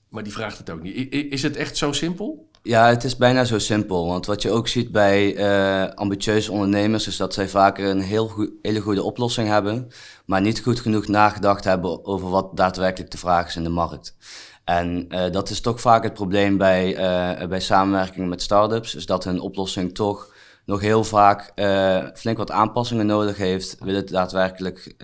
maar 0.08 0.22
die 0.22 0.32
vraagt 0.32 0.58
het 0.58 0.70
ook 0.70 0.82
niet. 0.82 1.12
is 1.12 1.42
het 1.42 1.56
echt 1.56 1.76
zo 1.76 1.92
simpel? 1.92 2.48
Ja, 2.66 2.88
het 2.88 3.04
is 3.04 3.16
bijna 3.16 3.44
zo 3.44 3.58
simpel. 3.58 4.06
Want 4.06 4.26
wat 4.26 4.42
je 4.42 4.50
ook 4.50 4.68
ziet 4.68 4.92
bij 4.92 5.36
uh, 5.36 5.94
ambitieuze 5.94 6.52
ondernemers 6.52 7.06
is 7.06 7.16
dat 7.16 7.34
zij 7.34 7.48
vaker 7.48 7.88
een 7.88 8.00
heel 8.00 8.28
goed, 8.28 8.50
hele 8.62 8.80
goede 8.80 9.02
oplossing 9.02 9.48
hebben, 9.48 9.88
maar 10.26 10.40
niet 10.40 10.60
goed 10.60 10.80
genoeg 10.80 11.06
nagedacht 11.08 11.64
hebben 11.64 12.04
over 12.04 12.30
wat 12.30 12.56
daadwerkelijk 12.56 13.10
de 13.10 13.18
vraag 13.18 13.48
is 13.48 13.56
in 13.56 13.62
de 13.62 13.68
markt. 13.68 14.16
En 14.64 15.06
uh, 15.08 15.30
dat 15.30 15.50
is 15.50 15.60
toch 15.60 15.80
vaak 15.80 16.02
het 16.02 16.14
probleem 16.14 16.56
bij, 16.56 16.90
uh, 16.92 17.48
bij 17.48 17.60
samenwerking 17.60 18.28
met 18.28 18.42
startups, 18.42 18.94
is 18.94 19.06
dat 19.06 19.24
hun 19.24 19.40
oplossing 19.40 19.94
toch 19.94 20.32
nog 20.64 20.80
heel 20.80 21.04
vaak 21.04 21.52
uh, 21.54 22.06
flink 22.14 22.36
wat 22.36 22.50
aanpassingen 22.50 23.06
nodig 23.06 23.36
heeft, 23.36 23.76
wil 23.80 23.94
het 23.94 24.08
daadwerkelijk 24.08 24.94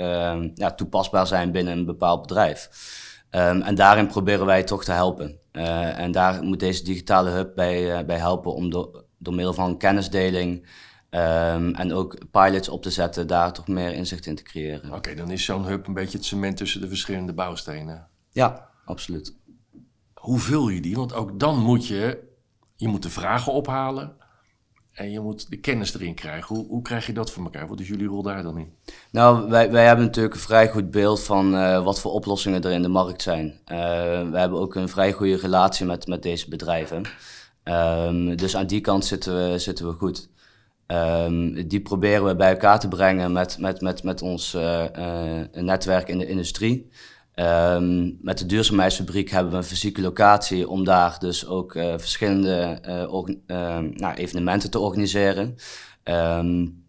ja, 0.54 0.74
toepasbaar 0.76 1.26
zijn 1.26 1.52
binnen 1.52 1.78
een 1.78 1.84
bepaald 1.84 2.20
bedrijf. 2.20 2.68
Um, 3.30 3.62
en 3.62 3.74
daarin 3.74 4.06
proberen 4.06 4.46
wij 4.46 4.64
toch 4.64 4.84
te 4.84 4.92
helpen. 4.92 5.38
en 5.52 6.12
daar 6.12 6.42
moet 6.42 6.60
deze 6.60 6.84
digitale 6.84 7.30
hub 7.30 7.54
bij, 7.54 8.06
bij 8.06 8.16
helpen 8.16 8.54
om 8.54 8.70
door, 8.70 9.04
door 9.18 9.34
middel 9.34 9.54
van 9.54 9.78
kennisdeling 9.78 10.66
um, 11.10 11.74
en 11.74 11.92
ook 11.92 12.18
pilots 12.30 12.68
op 12.68 12.82
te 12.82 12.90
zetten, 12.90 13.26
daar 13.26 13.52
toch 13.52 13.68
meer 13.68 13.92
inzicht 13.92 14.26
in 14.26 14.34
te 14.34 14.42
creëren. 14.42 14.86
Oké, 14.86 14.96
okay, 14.96 15.14
dan 15.14 15.30
is 15.30 15.44
zo'n 15.44 15.64
hub 15.64 15.86
een 15.86 15.94
beetje 15.94 16.18
het 16.18 16.26
cement 16.26 16.56
tussen 16.56 16.80
de 16.80 16.88
verschillende 16.88 17.32
bouwstenen. 17.32 18.08
Ja, 18.30 18.68
absoluut 18.84 19.38
hoe 20.20 20.38
vul 20.38 20.68
je 20.68 20.80
die? 20.80 20.96
Want 20.96 21.14
ook 21.14 21.40
dan 21.40 21.58
moet 21.58 21.86
je, 21.86 22.18
je 22.76 22.88
moet 22.88 23.02
de 23.02 23.10
vragen 23.10 23.52
ophalen 23.52 24.16
en 24.92 25.10
je 25.10 25.20
moet 25.20 25.50
de 25.50 25.56
kennis 25.56 25.94
erin 25.94 26.14
krijgen. 26.14 26.56
Hoe, 26.56 26.66
hoe 26.66 26.82
krijg 26.82 27.06
je 27.06 27.12
dat 27.12 27.30
voor 27.30 27.44
elkaar? 27.44 27.68
Wat 27.68 27.80
is 27.80 27.88
jullie 27.88 28.06
rol 28.06 28.22
daar 28.22 28.42
dan 28.42 28.58
in? 28.58 28.72
Nou, 29.12 29.48
wij, 29.48 29.70
wij 29.70 29.86
hebben 29.86 30.04
natuurlijk 30.04 30.34
een 30.34 30.40
vrij 30.40 30.68
goed 30.68 30.90
beeld 30.90 31.22
van 31.22 31.54
uh, 31.54 31.84
wat 31.84 32.00
voor 32.00 32.12
oplossingen 32.12 32.62
er 32.62 32.70
in 32.70 32.82
de 32.82 32.88
markt 32.88 33.22
zijn. 33.22 33.46
Uh, 33.46 33.76
we 34.30 34.38
hebben 34.38 34.58
ook 34.58 34.74
een 34.74 34.88
vrij 34.88 35.12
goede 35.12 35.36
relatie 35.36 35.86
met, 35.86 36.06
met 36.06 36.22
deze 36.22 36.48
bedrijven. 36.48 37.02
Um, 37.64 38.36
dus 38.36 38.56
aan 38.56 38.66
die 38.66 38.80
kant 38.80 39.04
zitten 39.04 39.50
we, 39.50 39.58
zitten 39.58 39.86
we 39.86 39.92
goed. 39.92 40.28
Um, 40.86 41.68
die 41.68 41.80
proberen 41.80 42.24
we 42.24 42.36
bij 42.36 42.50
elkaar 42.50 42.80
te 42.80 42.88
brengen 42.88 43.32
met, 43.32 43.58
met, 43.58 43.80
met, 43.80 44.02
met 44.02 44.22
ons 44.22 44.54
uh, 44.54 44.84
netwerk 45.52 46.08
in 46.08 46.18
de 46.18 46.26
industrie. 46.26 46.90
Um, 47.40 48.18
met 48.22 48.38
de 48.38 48.46
duurzaamheidsfabriek 48.46 49.30
hebben 49.30 49.52
we 49.52 49.58
een 49.58 49.64
fysieke 49.64 50.00
locatie 50.00 50.68
om 50.68 50.84
daar 50.84 51.16
dus 51.18 51.46
ook 51.46 51.74
uh, 51.74 51.94
verschillende 51.96 52.78
uh, 52.86 53.78
nou, 53.78 54.14
evenementen 54.14 54.70
te 54.70 54.78
organiseren. 54.78 55.56
Um, 56.04 56.84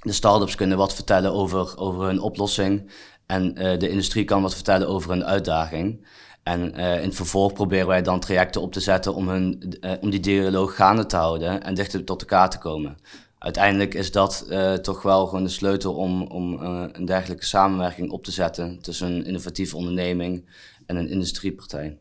de 0.00 0.12
start-ups 0.12 0.54
kunnen 0.54 0.76
wat 0.76 0.94
vertellen 0.94 1.32
over, 1.32 1.78
over 1.78 2.06
hun 2.06 2.20
oplossing 2.20 2.90
en 3.26 3.54
de 3.54 3.88
industrie 3.88 4.24
kan 4.24 4.42
wat 4.42 4.54
vertellen 4.54 4.88
over 4.88 5.10
hun 5.10 5.24
uitdaging. 5.24 6.06
En 6.42 6.74
in 6.74 7.08
het 7.08 7.14
vervolg 7.14 7.52
proberen 7.52 7.86
wij 7.86 8.02
dan 8.02 8.20
trajecten 8.20 8.60
op 8.60 8.72
te 8.72 8.80
zetten 8.80 9.14
om, 9.14 9.28
hun, 9.28 9.76
om 10.00 10.10
die 10.10 10.20
dialoog 10.20 10.76
gaande 10.76 11.06
te 11.06 11.16
houden 11.16 11.62
en 11.62 11.74
dichter 11.74 12.04
tot 12.04 12.20
elkaar 12.20 12.50
te 12.50 12.58
komen 12.58 12.96
uiteindelijk 13.38 13.94
is 13.94 14.12
dat 14.12 14.46
uh, 14.50 14.72
toch 14.72 15.02
wel 15.02 15.26
gewoon 15.26 15.44
de 15.44 15.50
sleutel 15.50 15.94
om, 15.94 16.22
om 16.22 16.62
uh, 16.62 16.84
een 16.92 17.04
dergelijke 17.04 17.44
samenwerking 17.44 18.10
op 18.10 18.24
te 18.24 18.30
zetten 18.30 18.78
tussen 18.80 19.12
een 19.12 19.24
innovatieve 19.24 19.76
onderneming 19.76 20.48
en 20.86 20.96
een 20.96 21.08
industriepartij. 21.08 21.98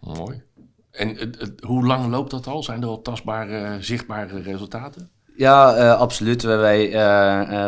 Mooi. 0.00 0.42
En 0.90 1.28
uh, 1.28 1.48
hoe 1.60 1.86
lang 1.86 2.10
loopt 2.10 2.30
dat 2.30 2.46
al? 2.46 2.62
Zijn 2.62 2.82
er 2.82 2.88
al 2.88 3.02
tastbare, 3.02 3.82
zichtbare 3.82 4.42
resultaten? 4.42 5.10
Ja, 5.36 5.92
absoluut. 5.92 6.42
We, 6.42 6.54
wij, 6.54 6.90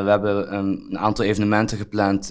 we 0.04 0.10
hebben 0.10 0.54
een 0.54 0.98
aantal 0.98 1.24
evenementen 1.24 1.78
gepland 1.78 2.30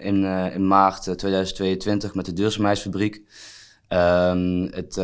in, 0.00 0.24
in 0.52 0.66
maart 0.66 1.02
2022 1.18 2.14
met 2.14 2.24
de 2.24 2.32
Duurzaamheidsfabriek. 2.32 3.22
Ehm, 3.88 4.66
het, 4.70 4.94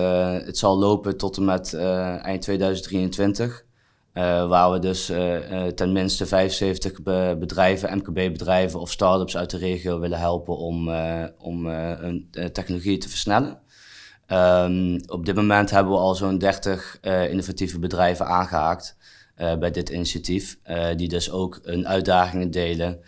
het 0.47 0.59
zal 0.59 0.79
lopen 0.79 1.17
tot 1.17 1.37
en 1.37 1.45
met 1.45 1.75
eind 2.23 2.43
2023. 2.43 3.65
Uh, 4.15 4.49
waar 4.49 4.73
we 4.73 4.79
dus 4.79 5.13
tenminste 5.75 6.27
75 6.27 7.03
be 7.03 7.37
bedrijven, 7.39 7.97
MKB-bedrijven 7.97 8.81
of 8.81 8.91
start-ups 8.91 9.37
uit 9.37 9.51
de 9.51 9.57
regio 9.57 9.99
willen 10.01 10.19
helpen 10.19 10.57
om, 10.57 10.89
om 11.39 11.67
hun 11.67 12.29
technologie 12.53 12.99
te 12.99 13.09
versnellen. 13.09 13.59
Um, 14.29 15.01
op 15.07 15.27
dit 15.27 15.35
moment 15.35 15.71
hebben 15.71 15.93
we 15.93 15.99
al 15.99 16.15
zo'n 16.15 16.39
30 16.39 16.99
innovatieve 17.31 17.79
bedrijven 17.79 18.27
aangehaakt 18.27 18.97
bij 19.37 19.71
dit 19.71 19.89
initiatief. 19.89 20.59
die 20.97 21.09
dus 21.09 21.31
ook 21.31 21.61
hun 21.63 21.89
uitdagingen 21.89 22.51
delen. 22.51 23.01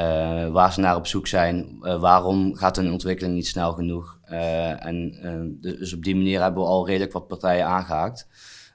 Uh, 0.00 0.48
waar 0.48 0.72
ze 0.72 0.80
naar 0.80 0.96
op 0.96 1.06
zoek 1.06 1.26
zijn. 1.26 1.78
Uh, 1.82 2.00
waarom 2.00 2.54
gaat 2.56 2.76
hun 2.76 2.92
ontwikkeling 2.92 3.34
niet 3.34 3.46
snel 3.46 3.72
genoeg? 3.72 4.18
Uh, 4.30 4.84
en 4.84 5.18
dus 5.60 5.94
op 5.94 6.04
die 6.04 6.16
manier 6.16 6.42
hebben 6.42 6.62
we 6.62 6.68
al 6.68 6.86
redelijk 6.86 7.12
wat 7.12 7.28
partijen 7.28 7.66
aangehaakt. 7.66 8.28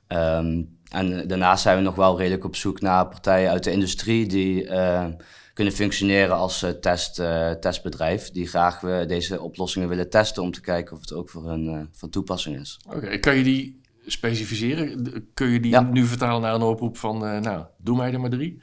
Um, 0.07 0.77
en 0.91 1.27
daarnaast 1.27 1.63
zijn 1.63 1.77
we 1.77 1.83
nog 1.83 1.95
wel 1.95 2.17
redelijk 2.17 2.43
op 2.43 2.55
zoek 2.55 2.81
naar 2.81 3.07
partijen 3.07 3.49
uit 3.49 3.63
de 3.63 3.71
industrie 3.71 4.27
die 4.27 4.67
kunnen 5.53 5.73
functioneren 5.73 6.35
als 6.35 6.65
test, 6.81 7.15
testbedrijf. 7.59 8.31
Die 8.31 8.47
graag 8.47 8.81
we 8.81 9.05
deze 9.07 9.41
oplossingen 9.41 9.89
willen 9.89 10.09
testen 10.09 10.43
om 10.43 10.51
te 10.51 10.61
kijken 10.61 10.95
of 10.95 11.01
het 11.01 11.13
ook 11.13 11.29
voor 11.29 11.49
hun 11.49 11.89
van 11.91 12.09
toepassing 12.09 12.59
is. 12.59 12.79
Oké, 12.87 13.17
kan 13.17 13.35
je 13.35 13.43
die 13.43 13.81
specificeren? 14.05 15.13
Kun 15.33 15.47
je 15.47 15.59
die 15.59 15.71
ja. 15.71 15.81
nu 15.81 16.05
vertalen 16.05 16.41
naar 16.41 16.53
een 16.53 16.61
oproep 16.61 16.97
van, 16.97 17.17
nou, 17.41 17.63
doe 17.77 17.97
mij 17.97 18.13
er 18.13 18.19
maar 18.19 18.29
drie? 18.29 18.61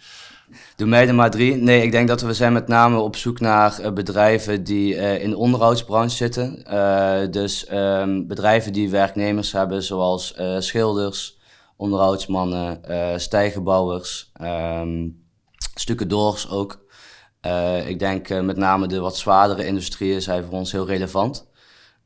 Doe 0.77 0.87
mij 0.87 1.09
er 1.09 1.15
maar 1.15 1.31
drie. 1.31 1.57
Nee, 1.57 1.83
ik 1.83 1.91
denk 1.91 2.09
dat 2.09 2.21
we 2.21 2.35
zijn 2.35 2.53
met 2.53 2.69
name 2.69 2.99
op 2.99 3.17
zoek 3.17 3.41
naar 3.41 3.81
uh, 3.81 3.93
bedrijven 3.93 4.65
die 4.65 4.95
uh, 4.95 5.23
in 5.23 5.31
de 5.31 5.37
onderhoudsbranche 5.37 6.17
zitten. 6.17 6.65
Dus 7.31 7.73
um, 7.73 8.27
bedrijven 8.27 8.73
die 8.73 8.91
werknemers 8.91 9.53
hebben 9.53 9.83
zoals 9.83 10.35
schilders, 10.59 11.39
onderhoudsmannen, 11.77 12.81
stijgenbouwers, 13.21 14.33
um, 14.43 15.25
stukken 15.75 16.09
doors 16.09 16.51
ook. 16.51 16.85
ik 17.87 17.99
denk 17.99 18.43
met 18.43 18.57
name 18.57 18.87
de 18.87 19.01
wat 19.01 19.17
zwaardere 19.17 19.67
industrieën 19.67 20.23
zijn 20.23 20.45
voor 20.45 20.53
ons 20.53 20.73
heel 20.73 20.87
relevant. 20.87 21.51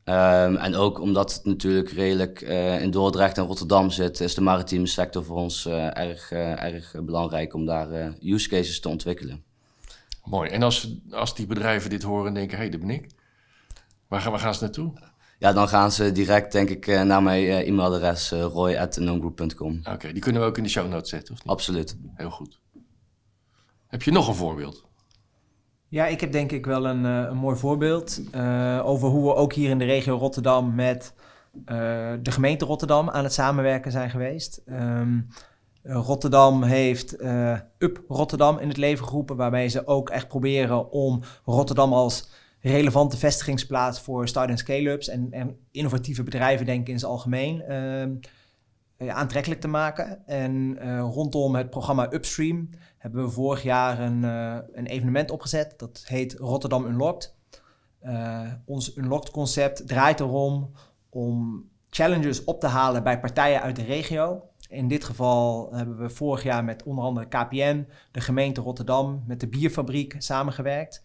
Um, 0.09 0.55
en 0.55 0.75
ook 0.75 0.99
omdat 0.99 1.33
het 1.33 1.45
natuurlijk 1.45 1.89
redelijk 1.89 2.41
uh, 2.41 2.81
in 2.81 2.91
Dordrecht 2.91 3.37
en 3.37 3.45
Rotterdam 3.45 3.89
zit, 3.89 4.19
is 4.19 4.35
de 4.35 4.41
maritieme 4.41 4.87
sector 4.87 5.23
voor 5.23 5.37
ons 5.37 5.65
uh, 5.65 5.97
erg, 5.97 6.31
uh, 6.31 6.63
erg 6.63 6.95
belangrijk 7.03 7.53
om 7.53 7.65
daar 7.65 8.15
use 8.21 8.49
cases 8.49 8.79
te 8.79 8.89
ontwikkelen. 8.89 9.43
Mooi. 10.23 10.49
En 10.49 10.63
als, 10.63 10.97
als 11.11 11.35
die 11.35 11.45
bedrijven 11.45 11.89
dit 11.89 12.03
horen 12.03 12.27
en 12.27 12.33
denken, 12.33 12.57
hé, 12.57 12.63
hey, 12.63 12.71
dat 12.71 12.79
ben 12.79 12.89
ik. 12.89 13.09
Waar 14.07 14.21
gaan, 14.21 14.31
waar 14.31 14.39
gaan 14.39 14.53
ze 14.53 14.63
naartoe? 14.63 14.93
Ja, 15.39 15.53
dan 15.53 15.67
gaan 15.67 15.91
ze 15.91 16.11
direct, 16.11 16.51
denk 16.51 16.69
ik, 16.69 16.87
naar 16.87 17.23
mijn 17.23 17.65
e-mailadres 17.65 18.31
roy.nongroup.com. 18.31 19.79
Oké, 19.83 20.13
die 20.13 20.21
kunnen 20.21 20.41
we 20.41 20.47
ook 20.47 20.57
in 20.57 20.63
de 20.63 20.69
show 20.69 20.87
notes 20.89 21.09
zetten, 21.09 21.33
of 21.33 21.39
niet? 21.39 21.51
Absoluut. 21.51 21.97
Heel 22.13 22.31
goed. 22.31 22.59
Heb 23.87 24.03
je 24.03 24.11
nog 24.11 24.27
een 24.27 24.35
voorbeeld? 24.35 24.86
Ja, 25.89 26.05
ik 26.05 26.21
heb 26.21 26.31
denk 26.31 26.51
ik 26.51 26.65
wel 26.65 26.85
een, 26.85 27.03
uh, 27.03 27.27
een 27.29 27.37
mooi 27.37 27.57
voorbeeld 27.57 28.21
uh, 28.35 28.81
over 28.85 29.09
hoe 29.09 29.23
we 29.23 29.35
ook 29.35 29.53
hier 29.53 29.69
in 29.69 29.77
de 29.77 29.85
regio 29.85 30.15
Rotterdam 30.15 30.75
met 30.75 31.13
uh, 31.65 31.65
de 32.21 32.31
gemeente 32.31 32.65
Rotterdam 32.65 33.09
aan 33.09 33.23
het 33.23 33.33
samenwerken 33.33 33.91
zijn 33.91 34.09
geweest. 34.09 34.61
Um, 34.65 35.27
Rotterdam 35.83 36.63
heeft 36.63 37.23
Up 37.77 38.03
Rotterdam 38.07 38.57
in 38.57 38.67
het 38.67 38.77
leven 38.77 39.05
geroepen, 39.05 39.35
waarbij 39.35 39.69
ze 39.69 39.87
ook 39.87 40.09
echt 40.09 40.27
proberen 40.27 40.91
om 40.91 41.21
Rotterdam 41.45 41.93
als 41.93 42.29
relevante 42.61 43.17
vestigingsplaats 43.17 44.01
voor 44.01 44.27
start- 44.27 44.63
en 45.07 45.27
en, 45.31 45.57
innovatieve 45.71 46.23
bedrijven, 46.23 46.65
denk 46.65 46.81
ik 46.81 46.87
in 46.87 46.93
het 46.93 47.03
algemeen, 47.03 47.61
ehm, 47.61 48.15
aantrekkelijk 48.97 49.61
te 49.61 49.67
maken. 49.67 50.27
En 50.27 50.79
rondom 50.99 51.55
het 51.55 51.69
programma 51.69 52.13
Upstream 52.13 52.69
hebben 52.97 53.23
we 53.23 53.31
vorig 53.31 53.63
jaar 53.63 53.99
een, 53.99 54.23
uh, 54.23 54.57
een 54.71 54.85
evenement 54.85 55.31
opgezet. 55.31 55.73
Dat 55.77 56.03
heet 56.07 56.33
Rotterdam 56.33 56.85
Unlocked. 56.85 57.35
Ons 58.65 58.95
Unlocked 58.95 59.31
concept 59.31 59.87
draait 59.87 60.19
erom 60.19 60.71
om 61.09 61.65
challenges 61.89 62.43
op 62.43 62.59
te 62.59 62.67
halen 62.67 63.03
bij 63.03 63.19
partijen 63.19 63.61
uit 63.61 63.75
de 63.75 63.83
regio. 63.83 64.49
In 64.69 64.87
dit 64.87 65.03
geval 65.03 65.73
hebben 65.73 65.97
we 65.97 66.09
vorig 66.09 66.43
jaar 66.43 66.63
met 66.63 66.83
onder 66.83 67.03
andere 67.03 67.27
KPN, 67.27 67.87
de 68.11 68.21
gemeente 68.21 68.61
Rotterdam, 68.61 69.23
met 69.27 69.39
de 69.39 69.47
bierfabriek 69.47 70.15
samengewerkt. 70.17 71.03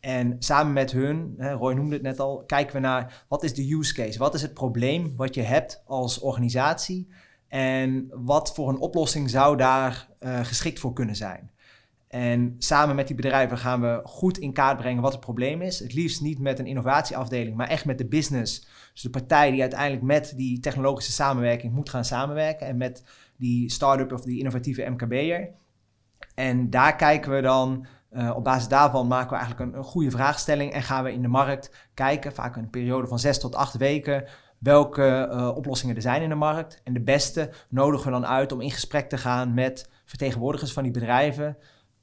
En 0.00 0.36
samen 0.38 0.72
met 0.72 0.90
hun, 0.90 1.34
Roy 1.38 1.72
noemde 1.72 1.94
het 1.94 2.02
net 2.02 2.20
al, 2.20 2.44
kijken 2.46 2.74
we 2.74 2.80
naar 2.80 3.24
wat 3.28 3.42
is 3.42 3.54
de 3.54 3.74
use 3.74 3.94
case? 3.94 4.18
Wat 4.18 4.34
is 4.34 4.42
het 4.42 4.54
probleem 4.54 5.16
wat 5.16 5.34
je 5.34 5.42
hebt 5.42 5.82
als 5.86 6.18
organisatie? 6.18 7.08
En 7.50 8.08
wat 8.10 8.54
voor 8.54 8.68
een 8.68 8.78
oplossing 8.78 9.30
zou 9.30 9.56
daar 9.56 10.08
uh, 10.20 10.44
geschikt 10.44 10.78
voor 10.78 10.92
kunnen 10.92 11.16
zijn? 11.16 11.50
En 12.08 12.54
samen 12.58 12.96
met 12.96 13.06
die 13.06 13.16
bedrijven 13.16 13.58
gaan 13.58 13.80
we 13.80 14.00
goed 14.04 14.38
in 14.38 14.52
kaart 14.52 14.76
brengen 14.76 15.02
wat 15.02 15.12
het 15.12 15.20
probleem 15.20 15.62
is. 15.62 15.78
Het 15.78 15.92
liefst 15.92 16.20
niet 16.20 16.38
met 16.38 16.58
een 16.58 16.66
innovatieafdeling, 16.66 17.56
maar 17.56 17.68
echt 17.68 17.84
met 17.84 17.98
de 17.98 18.06
business. 18.06 18.68
Dus 18.92 19.02
de 19.02 19.10
partij 19.10 19.50
die 19.50 19.60
uiteindelijk 19.60 20.02
met 20.02 20.32
die 20.36 20.60
technologische 20.60 21.12
samenwerking 21.12 21.72
moet 21.72 21.90
gaan 21.90 22.04
samenwerken. 22.04 22.66
En 22.66 22.76
met 22.76 23.04
die 23.36 23.70
start-up 23.70 24.12
of 24.12 24.22
die 24.22 24.38
innovatieve 24.38 24.90
MKB'er. 24.90 25.48
En 26.34 26.70
daar 26.70 26.96
kijken 26.96 27.32
we 27.32 27.40
dan, 27.40 27.86
uh, 28.12 28.32
op 28.36 28.44
basis 28.44 28.68
daarvan 28.68 29.06
maken 29.06 29.30
we 29.30 29.36
eigenlijk 29.36 29.70
een, 29.70 29.78
een 29.78 29.84
goede 29.84 30.10
vraagstelling. 30.10 30.72
En 30.72 30.82
gaan 30.82 31.04
we 31.04 31.12
in 31.12 31.22
de 31.22 31.28
markt 31.28 31.88
kijken, 31.94 32.32
vaak 32.32 32.56
een 32.56 32.70
periode 32.70 33.06
van 33.06 33.18
zes 33.18 33.40
tot 33.40 33.54
acht 33.54 33.76
weken 33.76 34.24
welke 34.60 35.28
uh, 35.32 35.56
oplossingen 35.56 35.96
er 35.96 36.02
zijn 36.02 36.22
in 36.22 36.28
de 36.28 36.34
markt. 36.34 36.80
En 36.84 36.92
de 36.92 37.00
beste 37.00 37.50
nodigen 37.68 38.06
we 38.06 38.12
dan 38.12 38.26
uit 38.26 38.52
om 38.52 38.60
in 38.60 38.70
gesprek 38.70 39.08
te 39.08 39.18
gaan 39.18 39.54
met 39.54 39.88
vertegenwoordigers 40.04 40.72
van 40.72 40.82
die 40.82 40.92
bedrijven. 40.92 41.56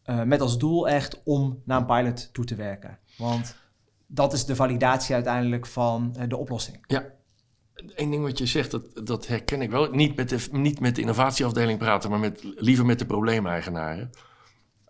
Uh, 0.06 0.24
met 0.24 0.42
als 0.42 0.58
doel 0.58 0.88
echt 0.88 1.24
om 1.24 1.62
naar 1.66 1.80
een 1.80 1.86
pilot 1.86 2.34
toe 2.34 2.46
te 2.46 2.56
werken. 2.56 3.00
Want 3.18 3.56
dat 4.08 4.34
is 4.34 4.46
de 4.46 4.56
validatie 4.56 5.16
uiteindelijk 5.16 5.66
van 5.66 6.16
uh, 6.18 6.24
de 6.28 6.38
oplossing. 6.38 6.84
Ja, 6.88 7.06
Eén 7.96 8.10
ding 8.10 8.24
wat 8.24 8.38
je 8.38 8.46
zegt, 8.46 8.72
dat, 8.72 9.02
dat 9.04 9.28
herken 9.28 9.62
ik 9.62 9.70
wel. 9.70 9.92
Niet 9.92 10.16
met, 10.16 10.30
de, 10.30 10.48
niet 10.52 10.80
met 10.80 10.96
de 10.96 11.02
innovatieafdeling 11.02 11.80
praten, 11.80 12.10
maar 12.10 12.20
met, 12.20 12.44
liever 12.44 12.86
met 12.86 13.00
de 13.00 13.06
probleemeigenaren. 13.06 14.10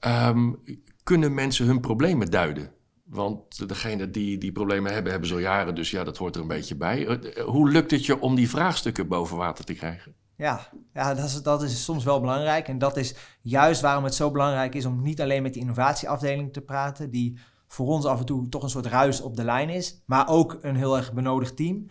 Um, 0.08 0.64
kunnen 1.04 1.34
mensen 1.34 1.66
hun 1.66 1.80
problemen 1.80 2.32
duiden? 2.32 2.72
Want 3.10 3.68
degene 3.70 4.10
die 4.10 4.38
die 4.38 4.52
problemen 4.52 4.94
hebben, 4.94 5.12
hebben 5.12 5.30
zo 5.30 5.40
jaren, 5.40 5.76
dus 5.76 5.92
ja, 5.92 6.04
dat 6.04 6.18
hoort 6.18 6.36
er 6.36 6.42
een 6.42 6.48
beetje 6.48 6.76
bij. 6.76 7.08
Eh, 7.08 7.44
hoe 7.44 7.70
lukt 7.70 7.92
het 7.92 8.06
je 8.06 8.20
om 8.20 8.36
die 8.36 8.50
vraagstukken 8.50 9.08
boven 9.08 9.38
water 9.38 9.66
te 9.66 9.74
krijgen? 9.74 10.14
Ja, 10.36 10.70
ja 10.94 11.14
dat, 11.14 11.26
is, 11.26 11.42
dat 11.42 11.64
is 11.64 11.84
soms 11.84 12.04
wel 12.04 12.20
belangrijk. 12.20 12.68
En 12.68 12.78
dat 12.78 12.98
is 12.98 13.16
juist 13.42 13.82
waarom 13.82 14.04
het 14.04 14.16
zo 14.16 14.32
belangrijk 14.32 14.76
is 14.76 14.86
om 14.86 15.02
niet 15.02 15.22
alleen 15.22 15.42
met 15.42 15.54
de 15.54 15.60
innovatieafdeling 15.60 16.54
te 16.54 16.62
praten, 16.62 17.12
die 17.12 17.40
voor 17.68 17.88
ons 17.88 18.06
af 18.06 18.20
en 18.20 18.26
toe 18.26 18.50
toch 18.50 18.64
een 18.64 18.70
soort 18.70 18.86
ruis 18.86 19.22
op 19.22 19.36
de 19.36 19.44
lijn 19.44 19.70
is, 19.70 20.04
maar 20.06 20.30
ook 20.30 20.58
een 20.62 20.76
heel 20.76 20.98
erg 20.98 21.14
benodigd 21.14 21.56
team. 21.56 21.86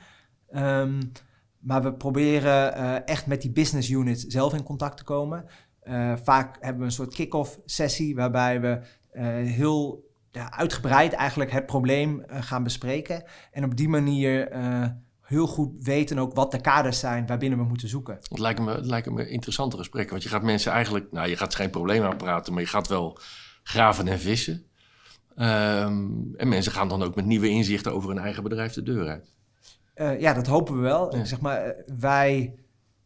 Um, 0.55 1.13
maar 1.59 1.83
we 1.83 1.95
proberen 1.95 2.79
uh, 2.79 3.09
echt 3.09 3.27
met 3.27 3.43
die 3.43 3.51
business 3.51 3.91
unit 3.91 4.25
zelf 4.29 4.55
in 4.55 4.63
contact 4.63 4.97
te 4.97 5.05
komen. 5.05 5.45
Vaak 6.23 6.57
hebben 6.61 6.81
we 6.81 6.87
een 6.87 6.93
soort 6.93 7.15
kick-off 7.15 7.59
sessie 7.65 8.15
waarbij 8.15 8.61
we 8.61 8.81
heel 9.45 10.05
ja, 10.37 10.53
uitgebreid 10.53 11.13
eigenlijk 11.13 11.51
het 11.51 11.67
probleem 11.67 12.25
uh, 12.31 12.43
gaan 12.43 12.63
bespreken. 12.63 13.23
En 13.53 13.65
op 13.65 13.77
die 13.77 13.89
manier 13.89 14.53
uh, 14.53 14.87
heel 15.21 15.47
goed 15.47 15.85
weten 15.85 16.19
ook 16.19 16.35
wat 16.35 16.51
de 16.53 16.61
kaders 16.61 16.99
zijn 16.99 17.27
waarbinnen 17.27 17.59
we 17.59 17.65
moeten 17.65 17.89
zoeken. 17.89 18.15
Het 18.15 18.39
lijkt 18.39 18.61
me, 18.61 18.75
het 18.75 18.87
lijkt 18.87 19.11
me 19.11 19.29
interessante 19.29 19.77
gesprekken. 19.77 20.13
Want 20.13 20.23
je 20.23 20.29
gaat 20.29 20.43
mensen 20.43 20.73
eigenlijk, 20.73 21.13
nou 21.13 21.29
je 21.29 21.37
gaat 21.37 21.55
geen 21.55 21.71
probleem 21.71 22.03
aanpraten, 22.03 22.53
maar 22.53 22.63
je 22.63 22.69
gaat 22.69 22.89
wel 22.89 23.19
graven 23.63 24.09
en 24.09 24.19
vissen. 24.19 24.65
Um, 25.39 26.35
en 26.37 26.49
mensen 26.49 26.73
gaan 26.73 26.89
dan 26.89 27.03
ook 27.03 27.15
met 27.15 27.27
nieuwe 27.27 27.49
inzichten 27.49 27.93
over 27.93 28.09
hun 28.09 28.19
eigen 28.19 28.43
bedrijf 28.43 28.73
de 28.73 28.83
deur 28.83 29.09
uit. 29.09 29.35
Uh, 29.97 30.21
ja, 30.21 30.33
dat 30.33 30.47
hopen 30.47 30.75
we 30.75 30.81
wel. 30.81 31.17
Ja. 31.17 31.25
Zeg 31.25 31.41
maar, 31.41 31.75
wij 31.99 32.55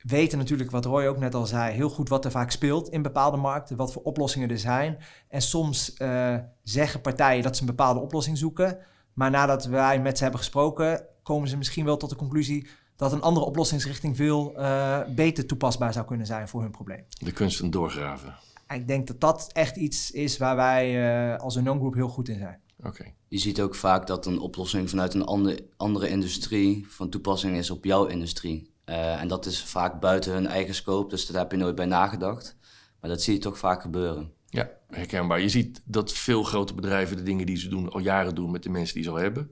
weten 0.02 0.38
natuurlijk, 0.38 0.70
wat 0.70 0.84
Roy 0.84 1.06
ook 1.06 1.18
net 1.18 1.34
al 1.34 1.46
zei, 1.46 1.74
heel 1.74 1.90
goed 1.90 2.08
wat 2.08 2.24
er 2.24 2.30
vaak 2.30 2.50
speelt 2.50 2.88
in 2.88 3.02
bepaalde 3.02 3.36
markten, 3.36 3.76
wat 3.76 3.92
voor 3.92 4.02
oplossingen 4.02 4.50
er 4.50 4.58
zijn. 4.58 4.98
En 5.28 5.42
soms 5.42 5.94
uh, 5.98 6.36
zeggen 6.62 7.00
partijen 7.00 7.42
dat 7.42 7.54
ze 7.56 7.60
een 7.62 7.68
bepaalde 7.68 8.00
oplossing 8.00 8.38
zoeken, 8.38 8.78
maar 9.12 9.30
nadat 9.30 9.64
wij 9.64 10.00
met 10.00 10.16
ze 10.16 10.22
hebben 10.22 10.40
gesproken, 10.40 11.06
komen 11.22 11.48
ze 11.48 11.56
misschien 11.56 11.84
wel 11.84 11.96
tot 11.96 12.10
de 12.10 12.16
conclusie 12.16 12.68
dat 12.96 13.12
een 13.12 13.22
andere 13.22 13.46
oplossingsrichting 13.46 14.16
veel 14.16 14.52
uh, 14.56 15.00
beter 15.14 15.46
toepasbaar 15.46 15.92
zou 15.92 16.06
kunnen 16.06 16.26
zijn 16.26 16.48
voor 16.48 16.62
hun 16.62 16.70
probleem. 16.70 17.04
De 17.08 17.32
kunst 17.32 17.56
van 17.56 17.70
doorgraven. 17.70 18.34
ik 18.68 18.86
denk 18.86 19.06
dat 19.06 19.20
dat 19.20 19.50
echt 19.52 19.76
iets 19.76 20.10
is 20.10 20.38
waar 20.38 20.56
wij 20.56 21.32
uh, 21.32 21.38
als 21.38 21.56
een 21.56 21.64
non-group 21.64 21.94
heel 21.94 22.08
goed 22.08 22.28
in 22.28 22.38
zijn. 22.38 22.60
Okay. 22.82 23.14
Je 23.28 23.38
ziet 23.38 23.60
ook 23.60 23.74
vaak 23.74 24.06
dat 24.06 24.26
een 24.26 24.38
oplossing 24.38 24.90
vanuit 24.90 25.14
een 25.14 25.24
andere, 25.24 25.66
andere 25.76 26.08
industrie 26.08 26.86
van 26.88 27.08
toepassing 27.08 27.56
is 27.56 27.70
op 27.70 27.84
jouw 27.84 28.06
industrie. 28.06 28.69
Uh, 28.90 29.20
en 29.20 29.28
dat 29.28 29.46
is 29.46 29.64
vaak 29.64 30.00
buiten 30.00 30.32
hun 30.32 30.46
eigen 30.46 30.74
scope, 30.74 31.08
dus 31.08 31.26
daar 31.26 31.42
heb 31.42 31.50
je 31.50 31.56
nooit 31.56 31.74
bij 31.74 31.86
nagedacht. 31.86 32.56
Maar 33.00 33.10
dat 33.10 33.22
zie 33.22 33.34
je 33.34 33.40
toch 33.40 33.58
vaak 33.58 33.82
gebeuren. 33.82 34.32
Ja, 34.46 34.70
herkenbaar. 34.88 35.40
Je 35.40 35.48
ziet 35.48 35.82
dat 35.84 36.12
veel 36.12 36.42
grote 36.42 36.74
bedrijven 36.74 37.16
de 37.16 37.22
dingen 37.22 37.46
die 37.46 37.56
ze 37.56 37.68
doen 37.68 37.90
al 37.90 38.00
jaren 38.00 38.34
doen 38.34 38.50
met 38.50 38.62
de 38.62 38.70
mensen 38.70 38.94
die 38.94 39.04
ze 39.04 39.10
al 39.10 39.16
hebben. 39.16 39.50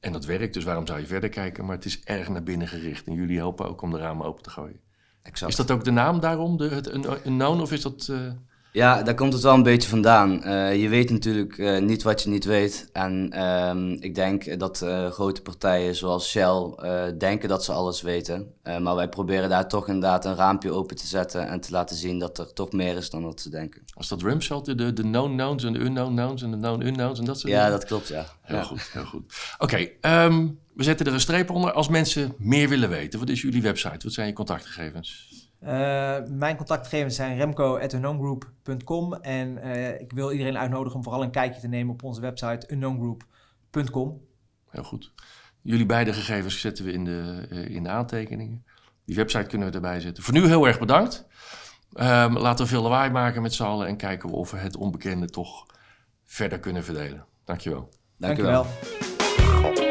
En 0.00 0.12
dat 0.12 0.24
werkt, 0.24 0.54
dus 0.54 0.64
waarom 0.64 0.86
zou 0.86 1.00
je 1.00 1.06
verder 1.06 1.28
kijken? 1.28 1.64
Maar 1.64 1.76
het 1.76 1.84
is 1.84 2.00
erg 2.04 2.28
naar 2.28 2.42
binnen 2.42 2.68
gericht. 2.68 3.06
En 3.06 3.14
jullie 3.14 3.36
helpen 3.36 3.68
ook 3.68 3.82
om 3.82 3.90
de 3.90 3.98
ramen 3.98 4.26
open 4.26 4.42
te 4.42 4.50
gooien. 4.50 4.80
Exact. 5.22 5.50
Is 5.50 5.56
dat 5.56 5.70
ook 5.70 5.84
de 5.84 5.90
naam 5.90 6.20
daarom, 6.20 6.56
de, 6.56 6.68
het 6.68 6.94
unknown, 7.26 7.60
of 7.60 7.72
is 7.72 7.82
dat... 7.82 8.08
Uh... 8.10 8.32
Ja, 8.72 9.02
daar 9.02 9.14
komt 9.14 9.32
het 9.32 9.42
wel 9.42 9.54
een 9.54 9.62
beetje 9.62 9.88
vandaan. 9.88 10.42
Uh, 10.46 10.80
je 10.82 10.88
weet 10.88 11.10
natuurlijk 11.10 11.58
uh, 11.58 11.78
niet 11.78 12.02
wat 12.02 12.22
je 12.22 12.28
niet 12.28 12.44
weet. 12.44 12.88
En 12.92 13.42
um, 13.44 13.96
ik 14.00 14.14
denk 14.14 14.58
dat 14.58 14.80
uh, 14.84 15.10
grote 15.10 15.42
partijen 15.42 15.94
zoals 15.96 16.28
Shell 16.28 16.74
denken 17.18 17.48
dat 17.48 17.64
ze 17.64 17.72
alles 17.72 18.02
weten. 18.02 18.54
maar 18.80 18.94
wij 18.94 19.08
proberen 19.08 19.48
daar 19.48 19.68
toch 19.68 19.86
inderdaad 19.86 20.24
een 20.24 20.34
raampje 20.34 20.72
open 20.72 20.96
te 20.96 21.06
zetten 21.06 21.48
en 21.48 21.60
te 21.60 21.70
laten 21.70 21.96
zien 21.96 22.18
dat 22.18 22.38
er 22.38 22.52
toch 22.52 22.72
meer 22.72 22.96
is 22.96 23.10
dan 23.10 23.22
wat 23.22 23.40
ze 23.40 23.50
denken. 23.50 23.82
Was 23.94 24.08
dat 24.08 24.22
Rumsfeld, 24.22 24.64
de, 24.64 24.74
de 24.92 25.02
known 25.02 25.32
knowns 25.32 25.64
en 25.64 25.72
de 25.72 25.78
unknown 25.78 26.14
knowns 26.14 26.42
en 26.42 26.50
de 26.50 26.56
known 26.56 26.86
unknowns 26.86 27.18
en 27.18 27.24
dat 27.24 27.38
soort 27.38 27.52
Ja, 27.52 27.62
dingen? 27.64 27.78
dat 27.78 27.88
klopt, 27.88 28.08
ja. 28.08 28.26
Heel 28.42 28.56
ja. 28.56 28.62
goed, 28.62 28.90
heel 28.92 29.04
goed. 29.04 29.22
Oké, 29.58 29.90
okay, 29.98 30.24
um, 30.26 30.58
we 30.74 30.82
zetten 30.82 31.06
er 31.06 31.12
een 31.12 31.20
streep 31.20 31.50
onder. 31.50 31.72
Als 31.72 31.88
mensen 31.88 32.34
meer 32.38 32.68
willen 32.68 32.88
weten, 32.88 33.18
wat 33.18 33.28
is 33.28 33.42
jullie 33.42 33.62
website? 33.62 33.98
Wat 34.02 34.12
zijn 34.12 34.26
je 34.26 34.32
contactgegevens? 34.32 35.28
Uh, 35.62 35.68
mijn 36.28 36.56
contactgegevens 36.56 37.16
zijn 37.16 37.36
remco.unknowngroup.com 37.36 39.14
en 39.14 39.66
uh, 39.66 40.00
ik 40.00 40.12
wil 40.12 40.32
iedereen 40.32 40.58
uitnodigen 40.58 40.96
om 40.96 41.02
vooral 41.02 41.22
een 41.22 41.30
kijkje 41.30 41.60
te 41.60 41.68
nemen 41.68 41.92
op 41.92 42.02
onze 42.02 42.20
website 42.20 42.72
unknowngroup.com. 42.72 44.20
Heel 44.70 44.82
goed. 44.82 45.12
Jullie 45.62 45.86
beide 45.86 46.12
gegevens 46.12 46.60
zetten 46.60 46.84
we 46.84 46.92
in 46.92 47.04
de, 47.04 47.46
uh, 47.50 47.74
in 47.74 47.82
de 47.82 47.88
aantekeningen. 47.88 48.64
Die 49.04 49.16
website 49.16 49.46
kunnen 49.46 49.68
we 49.68 49.74
erbij 49.74 50.00
zetten. 50.00 50.22
Voor 50.22 50.34
nu 50.34 50.46
heel 50.46 50.66
erg 50.66 50.78
bedankt. 50.78 51.26
Um, 51.92 52.38
laten 52.38 52.64
we 52.64 52.70
veel 52.70 52.82
lawaai 52.82 53.10
maken 53.10 53.42
met 53.42 53.54
z'n 53.54 53.62
allen 53.62 53.86
en 53.86 53.96
kijken 53.96 54.30
of 54.30 54.50
we 54.50 54.56
het 54.56 54.76
onbekende 54.76 55.26
toch 55.26 55.66
verder 56.24 56.58
kunnen 56.58 56.84
verdelen. 56.84 57.24
Dankjewel. 57.44 57.88
Dankjewel. 58.16 58.66
Dankjewel. 59.52 59.90